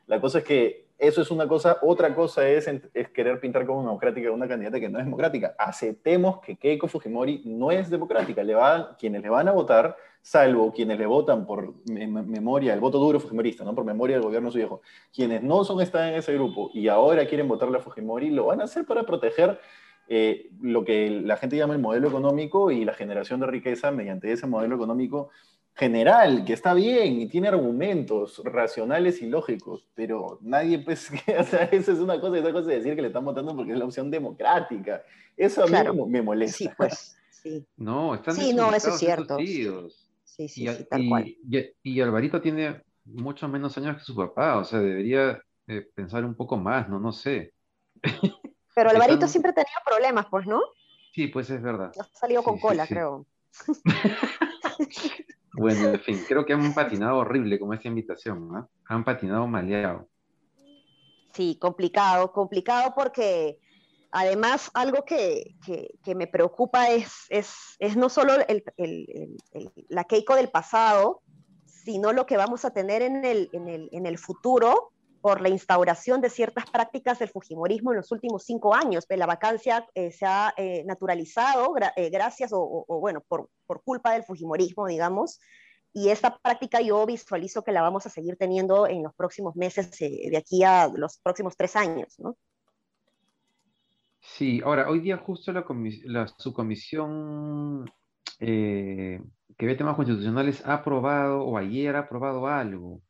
La 0.07 0.21
cosa 0.21 0.39
es 0.39 0.45
que 0.45 0.87
eso 0.99 1.21
es 1.21 1.31
una 1.31 1.47
cosa, 1.47 1.79
otra 1.83 2.15
cosa 2.15 2.49
es, 2.49 2.71
querer 3.13 3.39
pintar 3.41 3.67
como 3.67 3.83
democrática 3.83 4.31
una 4.31 4.49
candidata 4.49 4.81
que 4.81 4.89
no 4.89 4.99
es 4.99 5.05
democrática. 5.05 5.55
Aceptemos 5.59 6.41
que 6.41 6.57
Keiko 6.57 6.89
Fujimori 6.89 7.43
no 7.45 7.71
es 7.71 7.91
democrática. 7.91 8.43
Le 8.43 8.55
va, 8.55 8.97
quienes 8.97 9.23
le 9.23 9.29
van 9.29 9.49
a 9.49 9.53
votar, 9.53 9.97
salvo 10.27 10.73
quienes 10.73 10.99
le 10.99 11.07
votan 11.07 11.47
por 11.47 11.73
memoria, 11.87 12.75
el 12.75 12.81
voto 12.81 12.99
duro 12.99 13.21
fujimorista, 13.21 13.63
¿no? 13.63 13.77
por 13.77 13.85
memoria 13.85 14.17
del 14.17 14.25
gobierno 14.25 14.51
su 14.51 14.59
viejo, 14.59 14.83
quienes 15.15 15.41
no 15.45 15.63
son 15.63 15.81
están 15.81 16.09
en 16.09 16.15
ese 16.17 16.35
grupo 16.35 16.69
y 16.75 16.89
ahora 16.89 17.29
quieren 17.29 17.47
votarle 17.47 17.79
a 17.79 17.81
Fujimori, 17.81 18.31
lo 18.31 18.47
van 18.47 18.61
a 18.61 18.65
hacer 18.65 18.85
para 18.85 19.07
proteger 19.07 19.61
eh, 20.09 20.51
lo 20.61 20.85
que 20.85 21.11
la 21.11 21.37
gente 21.37 21.57
llama 21.57 21.75
el 21.75 21.81
modelo 21.81 22.09
económico 22.09 22.73
y 22.73 22.85
la 22.85 22.95
generación 22.95 23.39
de 23.39 23.47
riqueza 23.47 23.93
mediante 23.93 24.33
ese 24.33 24.49
modelo 24.49 24.75
económico 24.75 25.31
general, 25.77 26.45
que 26.45 26.55
está 26.55 26.75
bien 26.75 27.21
y 27.21 27.29
tiene 27.29 27.47
argumentos 27.47 28.43
racionales 28.43 29.23
y 29.23 29.27
lógicos, 29.27 29.87
pero 29.95 30.41
nadie, 30.43 30.81
pues, 30.81 31.09
o 31.39 31.45
sea, 31.45 31.69
eso 31.71 31.93
es 31.93 32.01
una 32.01 32.21
cosa, 32.21 32.37
esa 32.39 32.53
cosa 32.53 32.67
de 32.67 32.79
decir 32.79 32.97
que 32.97 33.03
le 33.03 33.09
están 33.09 33.25
votando 33.25 33.55
porque 33.55 33.75
es 33.75 33.79
la 33.79 33.85
opción 33.85 34.11
democrática. 34.11 35.05
Eso 35.37 35.63
a 35.63 35.67
mí 35.69 36.01
me, 36.09 36.21
molesta. 36.21 36.57
Sí, 36.57 36.69
pues, 36.77 37.17
sí. 37.31 37.65
No, 37.77 38.17
están 38.17 38.35
Sí, 38.35 38.53
no, 38.53 38.75
eso 38.75 38.89
es 38.89 38.99
cierto. 38.99 39.37
Sí, 40.37 40.49
sí, 40.49 40.69
y, 40.69 40.85
tal 40.85 41.09
cual. 41.09 41.37
Y, 41.83 42.01
Alvarito 42.01 42.41
tiene 42.41 42.83
mucho 43.05 43.49
menos 43.49 43.77
años 43.79 43.97
que 43.97 44.05
su 44.05 44.15
papá, 44.15 44.59
o 44.59 44.65
sea, 44.65 44.81
debería 44.81 45.41
eh, 45.67 45.89
pensar 45.95 46.25
un 46.25 46.35
poco 46.35 46.57
más, 46.57 46.89
¿no? 46.89 46.99
No 46.99 47.13
sé. 47.13 47.55
Pero 48.75 48.91
Alvarito 48.91 49.27
siempre 49.27 49.53
ha 49.53 49.55
tenido 49.55 49.81
problemas, 49.85 50.27
pues, 50.31 50.47
¿no? 50.47 50.61
Sí, 51.15 51.29
pues 51.29 51.49
es 51.49 51.63
verdad. 51.63 51.93
Ha 51.99 52.05
salido 52.05 52.43
con 52.43 52.59
cola, 52.59 52.87
creo. 52.87 53.27
Bueno, 55.59 55.89
en 55.89 56.01
fin, 56.01 56.23
creo 56.29 56.45
que 56.45 56.53
han 56.53 56.75
patinado 56.75 57.17
horrible 57.17 57.59
con 57.59 57.73
esta 57.73 57.89
invitación, 57.89 58.47
¿no? 58.47 58.69
Han 58.89 59.05
patinado 59.05 59.47
maleado. 59.47 60.07
Sí, 61.33 61.57
complicado, 61.59 62.31
complicado 62.31 62.93
porque 62.95 63.59
además 64.11 64.71
algo 64.75 65.05
que, 65.05 65.57
me 66.07 66.27
preocupa 66.27 66.89
es, 66.91 67.11
no 67.97 68.09
solo 68.09 68.35
la 69.89 70.05
Keiko 70.05 70.37
del 70.37 70.51
pasado, 70.51 71.23
sino 71.67 72.13
lo 72.13 72.27
que 72.27 72.37
vamos 72.37 72.65
a 72.65 72.71
tener 72.71 73.03
en 73.03 73.25
el, 73.25 73.49
el, 73.53 74.19
futuro 74.19 74.93
por 75.21 75.41
la 75.41 75.49
instauración 75.49 76.21
de 76.21 76.31
ciertas 76.31 76.69
prácticas 76.71 77.19
del 77.19 77.29
Fujimorismo 77.29 77.93
en 77.93 77.99
los 77.99 78.11
últimos 78.13 78.45
cinco 78.45 78.75
años. 78.75 79.07
La 79.09 79.27
vacancia 79.27 79.87
eh, 79.95 80.11
se 80.11 80.27
ha 80.27 80.53
eh, 80.57 80.85
naturalizado 80.85 81.75
eh, 81.97 82.11
gracias 82.11 82.51
o, 82.53 82.85
bueno, 82.89 83.23
por, 83.27 83.51
por, 83.67 83.83
culpa 83.83 84.13
del 84.13 84.25
Fujimorismo, 84.25 84.87
digamos, 84.87 85.41
y 85.93 86.11
esta 86.11 86.37
práctica 86.39 86.81
yo 86.81 87.07
visualizo 87.07 87.63
que 87.63 87.73
la 87.73 87.83
vamos 87.83 88.05
a 88.07 88.11
seguir 88.11 88.37
teniendo 88.37 88.87
en 88.87 89.03
los 89.03 89.15
próximos 89.15 89.57
meses, 89.57 89.91
de 89.99 90.37
aquí 90.37 90.63
a 90.63 90.89
los 90.89 91.19
próximos 91.19 91.57
tres 91.57 91.75
años, 91.77 92.19
¿no? 92.19 92.37
Sí, 94.29 94.61
ahora, 94.63 94.91
hoy 94.91 95.01
día 95.01 95.17
justo 95.17 95.53
la, 95.53 95.65
la 96.05 96.27
subcomisión 96.27 97.91
que 98.39 99.21
ve 99.57 99.75
temas 99.77 99.97
constitucionales 99.97 100.67
ha 100.67 100.75
aprobado, 100.75 101.43
o 101.43 101.57
ayer 101.57 101.97
ha 101.97 102.01
aprobado 102.01 102.47
algo, 102.47 103.03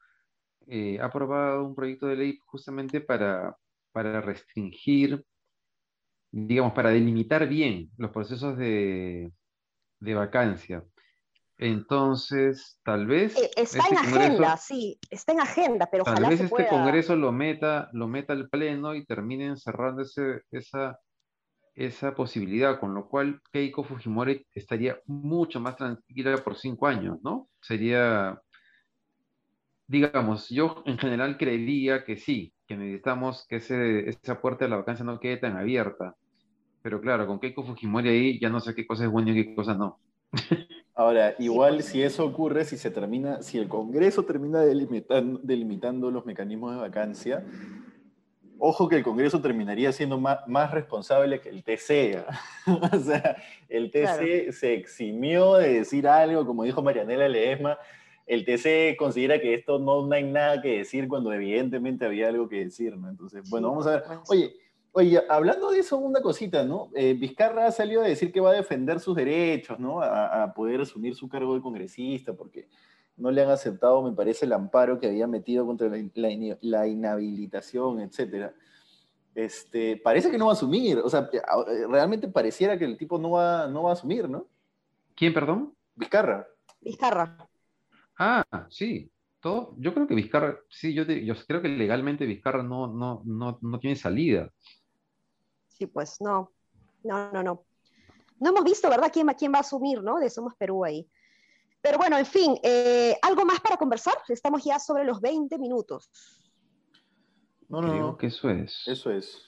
ha 0.70 1.05
aprobado 1.05 1.64
un 1.64 1.74
proyecto 1.74 2.07
de 2.07 2.16
ley 2.16 2.38
justamente 2.46 3.00
para, 3.00 3.57
para 3.92 4.20
restringir, 4.20 5.24
digamos, 6.31 6.74
para 6.74 6.90
delimitar 6.90 7.48
bien 7.48 7.90
los 7.96 8.12
procesos 8.12 8.57
de, 8.57 9.33
de 9.98 10.14
vacancia. 10.14 10.85
Entonces, 11.59 12.79
tal 12.85 13.07
vez... 13.07 13.35
Eh, 13.37 13.50
está 13.57 13.79
este 13.79 13.88
en 13.88 13.96
agenda, 13.96 14.57
sí, 14.59 14.98
está 15.09 15.33
en 15.33 15.40
agenda, 15.40 15.88
pero 15.90 16.05
tal 16.05 16.29
vez 16.29 16.40
este 16.40 16.68
Congreso 16.68 17.16
lo 17.16 17.33
meta, 17.33 17.88
lo 17.94 18.07
meta 18.07 18.35
al 18.35 18.50
Pleno 18.50 18.94
y 18.94 19.07
termine 19.07 19.57
cerrando 19.57 20.02
esa, 20.02 21.00
esa 21.76 22.14
posibilidad, 22.14 22.80
con 22.80 22.94
lo 22.94 23.08
cual 23.08 23.40
Keiko 23.52 23.84
Fujimori 23.84 24.46
estaría 24.54 24.98
mucho 25.06 25.60
más 25.60 25.76
tranquila 25.76 26.36
por 26.38 26.56
cinco 26.56 26.86
años, 26.88 27.18
¿no? 27.22 27.48
Sería, 27.60 28.40
digamos, 29.86 30.48
yo 30.48 30.82
en 30.86 30.98
general 30.98 31.36
creería 31.38 32.04
que 32.04 32.16
sí, 32.16 32.52
que 32.66 32.76
necesitamos 32.76 33.46
que 33.48 33.56
ese, 33.56 34.08
esa 34.08 34.40
puerta 34.40 34.64
de 34.64 34.70
la 34.70 34.78
vacancia 34.78 35.04
no 35.04 35.20
quede 35.20 35.36
tan 35.36 35.56
abierta 35.56 36.16
pero 36.86 37.00
claro, 37.00 37.26
con 37.26 37.40
Keiko 37.40 37.64
Fujimori 37.64 38.08
ahí 38.08 38.38
ya 38.38 38.48
no 38.48 38.60
sé 38.60 38.72
qué 38.72 38.86
cosa 38.86 39.06
es 39.06 39.10
bueno 39.10 39.32
y 39.32 39.34
qué 39.34 39.56
cosa 39.56 39.74
no. 39.74 39.98
Ahora, 40.94 41.34
igual 41.40 41.82
si 41.82 42.00
eso 42.00 42.24
ocurre, 42.24 42.64
si 42.64 42.76
se 42.76 42.92
termina, 42.92 43.42
si 43.42 43.58
el 43.58 43.66
Congreso 43.66 44.22
termina 44.22 44.60
delimitando, 44.60 45.40
delimitando 45.42 46.12
los 46.12 46.24
mecanismos 46.24 46.76
de 46.76 46.80
vacancia, 46.80 47.44
ojo 48.58 48.88
que 48.88 48.96
el 48.96 49.02
Congreso 49.02 49.40
terminaría 49.40 49.92
siendo 49.92 50.18
más, 50.18 50.70
responsable 50.70 51.40
que 51.40 51.48
el 51.48 51.62
TC. 51.62 52.24
¿ah? 52.26 52.40
o 52.92 52.98
sea, 52.98 53.36
el 53.68 53.90
TC 53.90 54.52
se 54.52 54.74
eximió 54.74 55.54
de 55.54 55.74
decir 55.74 56.06
algo, 56.08 56.46
como 56.46 56.64
dijo 56.64 56.82
Marianela 56.82 57.28
Leesma, 57.28 57.78
el 58.26 58.44
TC 58.44 58.96
considera 58.98 59.40
que 59.40 59.54
esto 59.54 59.78
no, 59.78 60.10
hay 60.12 60.24
nada 60.24 60.60
que 60.60 60.78
decir 60.78 61.06
cuando 61.06 61.32
evidentemente 61.32 62.04
había 62.04 62.28
algo 62.28 62.48
que 62.48 62.64
decir, 62.64 62.96
¿no? 62.96 63.08
Entonces, 63.08 63.48
bueno, 63.48 63.70
vamos 63.70 63.86
a 63.86 63.90
ver. 63.90 64.04
Oye, 64.28 64.52
oye, 64.92 65.22
hablando 65.28 65.70
de 65.70 65.78
eso, 65.78 65.96
una 65.96 66.20
cosita, 66.20 66.64
¿no? 66.64 66.90
Eh, 66.94 67.14
Vizcarra 67.14 67.66
ha 67.66 67.70
salido 67.70 68.02
a 68.02 68.08
decir 68.08 68.32
que 68.32 68.40
va 68.40 68.50
a 68.50 68.54
defender 68.54 68.98
sus 68.98 69.14
derechos, 69.14 69.78
¿no? 69.78 70.02
A, 70.02 70.52
poder 70.54 70.80
asumir 70.80 71.14
su 71.14 71.28
cargo 71.28 71.54
de 71.54 71.60
congresista, 71.60 72.32
porque 72.32 72.66
no 73.16 73.31
le 73.31 73.42
han 73.42 73.50
aceptado, 73.50 74.02
me 74.02 74.14
parece, 74.14 74.46
el 74.46 74.52
amparo 74.52 74.98
que 74.98 75.07
había 75.07 75.26
metido 75.26 75.66
contra 75.66 75.88
la, 76.14 76.87
inhabilitación, 76.87 78.00
etcétera. 78.00 78.55
Este, 79.35 79.96
parece 79.98 80.31
que 80.31 80.38
no 80.38 80.46
va 80.46 80.52
a 80.52 80.55
asumir, 80.55 80.98
o 80.98 81.09
sea, 81.09 81.29
eh, 81.33 81.87
realmente 81.88 82.29
pareciera 82.29 82.79
que 82.79 82.85
el 82.85 82.96
tipo 82.96 83.18
no 83.18 83.31
va, 83.33 83.66
no 83.68 83.83
va 83.83 83.90
a 83.90 83.92
asumir, 83.94 84.29
¿no? 84.29 84.46
¿Quién, 85.14 85.35
perdón? 85.35 85.74
Vizcarra. 85.94 86.46
Vizcarra. 86.81 87.48
Ah, 88.18 88.44
sí. 88.70 89.11
Todo, 89.40 89.74
yo 89.79 89.92
creo 89.92 90.07
que 90.07 90.14
Vizcarra, 90.14 90.59
sí, 90.68 90.94
yo, 90.94 91.05
yo 91.05 91.35
creo 91.46 91.62
que 91.62 91.68
legalmente 91.68 92.26
Vizcarra 92.26 92.62
no, 92.62 92.87
no, 92.87 93.22
no, 93.24 93.59
no 93.61 93.79
tiene 93.79 93.96
salida. 93.96 94.50
Sí, 95.68 95.87
pues 95.87 96.20
no. 96.20 96.52
No, 97.05 97.31
no, 97.33 97.42
no. 97.42 97.64
No 98.40 98.50
hemos 98.50 98.64
visto, 98.64 98.88
¿verdad?, 98.88 99.11
quién, 99.12 99.26
quién 99.38 99.52
va 99.52 99.59
a 99.59 99.61
asumir, 99.61 100.02
¿no? 100.02 100.18
De 100.18 100.29
Somos 100.31 100.55
Perú 100.57 100.85
ahí. 100.85 101.09
Pero 101.80 101.98
bueno, 101.98 102.18
en 102.18 102.26
fin, 102.26 102.58
eh, 102.62 103.16
¿algo 103.22 103.44
más 103.44 103.60
para 103.60 103.76
conversar? 103.76 104.14
Estamos 104.28 104.64
ya 104.64 104.78
sobre 104.78 105.04
los 105.04 105.20
20 105.20 105.58
minutos. 105.58 106.10
No, 107.68 107.80
no, 107.80 107.92
Creo 107.92 108.16
que 108.16 108.26
eso 108.28 108.50
es. 108.50 108.82
Eso 108.86 109.10
es. 109.10 109.42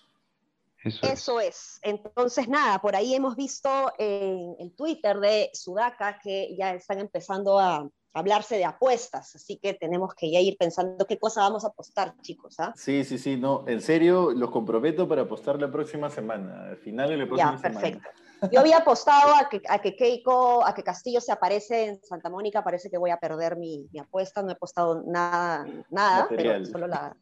Eso, 0.84 1.40
es. 1.40 1.80
Entonces, 1.82 2.48
nada, 2.48 2.78
por 2.80 2.94
ahí 2.94 3.14
hemos 3.14 3.34
visto 3.34 3.92
en 3.98 4.54
el 4.58 4.74
Twitter 4.74 5.18
de 5.18 5.50
Sudaca 5.52 6.18
que 6.18 6.54
ya 6.56 6.72
están 6.74 7.00
empezando 7.00 7.58
a, 7.58 7.88
hablarse 8.18 8.56
de 8.56 8.64
apuestas, 8.64 9.34
así 9.34 9.58
que 9.58 9.74
tenemos 9.74 10.14
que 10.14 10.30
ya 10.30 10.40
ir 10.40 10.56
pensando 10.58 11.06
qué 11.06 11.18
cosa 11.18 11.42
vamos 11.42 11.64
a 11.64 11.68
apostar, 11.68 12.14
chicos. 12.20 12.58
¿ah? 12.58 12.72
Sí, 12.76 13.04
sí, 13.04 13.18
sí, 13.18 13.36
no, 13.36 13.64
en 13.66 13.80
serio, 13.80 14.32
los 14.32 14.50
comprometo 14.50 15.08
para 15.08 15.22
apostar 15.22 15.60
la 15.60 15.70
próxima 15.70 16.10
semana, 16.10 16.68
al 16.70 16.76
final 16.78 17.08
de 17.08 17.16
la 17.16 17.26
próxima 17.26 17.56
ya, 17.56 17.62
perfecto. 17.62 18.08
Yo 18.52 18.60
había 18.60 18.78
apostado 18.78 19.34
a 19.34 19.48
que, 19.48 19.60
a 19.68 19.80
que 19.80 19.96
Keiko, 19.96 20.64
a 20.64 20.72
que 20.72 20.84
Castillo 20.84 21.20
se 21.20 21.32
aparece 21.32 21.86
en 21.86 22.04
Santa 22.04 22.30
Mónica, 22.30 22.62
parece 22.62 22.88
que 22.88 22.96
voy 22.96 23.10
a 23.10 23.16
perder 23.16 23.56
mi, 23.56 23.88
apuesta, 24.00 24.42
no 24.42 24.50
he 24.50 24.52
apostado 24.52 25.02
nada, 25.06 25.66
nada, 25.90 26.26
pero 26.28 26.64
solo 26.66 26.86
la... 26.86 27.16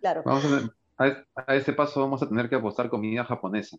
Claro. 0.00 0.22
Vamos 0.24 0.44
a, 0.98 1.24
a, 1.46 1.54
ese 1.54 1.72
paso 1.72 2.00
vamos 2.00 2.22
a 2.22 2.28
tener 2.28 2.48
que 2.48 2.56
apostar 2.56 2.88
comida 2.88 3.24
japonesa, 3.24 3.76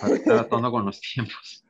para 0.00 0.14
estar 0.14 0.36
a 0.36 0.48
tono 0.48 0.70
con 0.70 0.84
los 0.84 1.00
tiempos. 1.00 1.64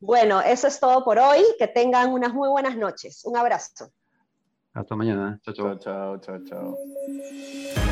Bueno, 0.00 0.40
eso 0.40 0.66
es 0.66 0.80
todo 0.80 1.04
por 1.04 1.18
hoy. 1.18 1.44
Que 1.58 1.68
tengan 1.68 2.12
unas 2.12 2.32
muy 2.32 2.48
buenas 2.48 2.76
noches. 2.76 3.24
Un 3.24 3.36
abrazo. 3.36 3.92
Hasta 4.72 4.96
mañana. 4.96 5.38
Chao, 5.42 5.54
chao. 5.54 5.78
Chao, 5.78 6.18
chao, 6.18 6.38
chao. 6.44 7.89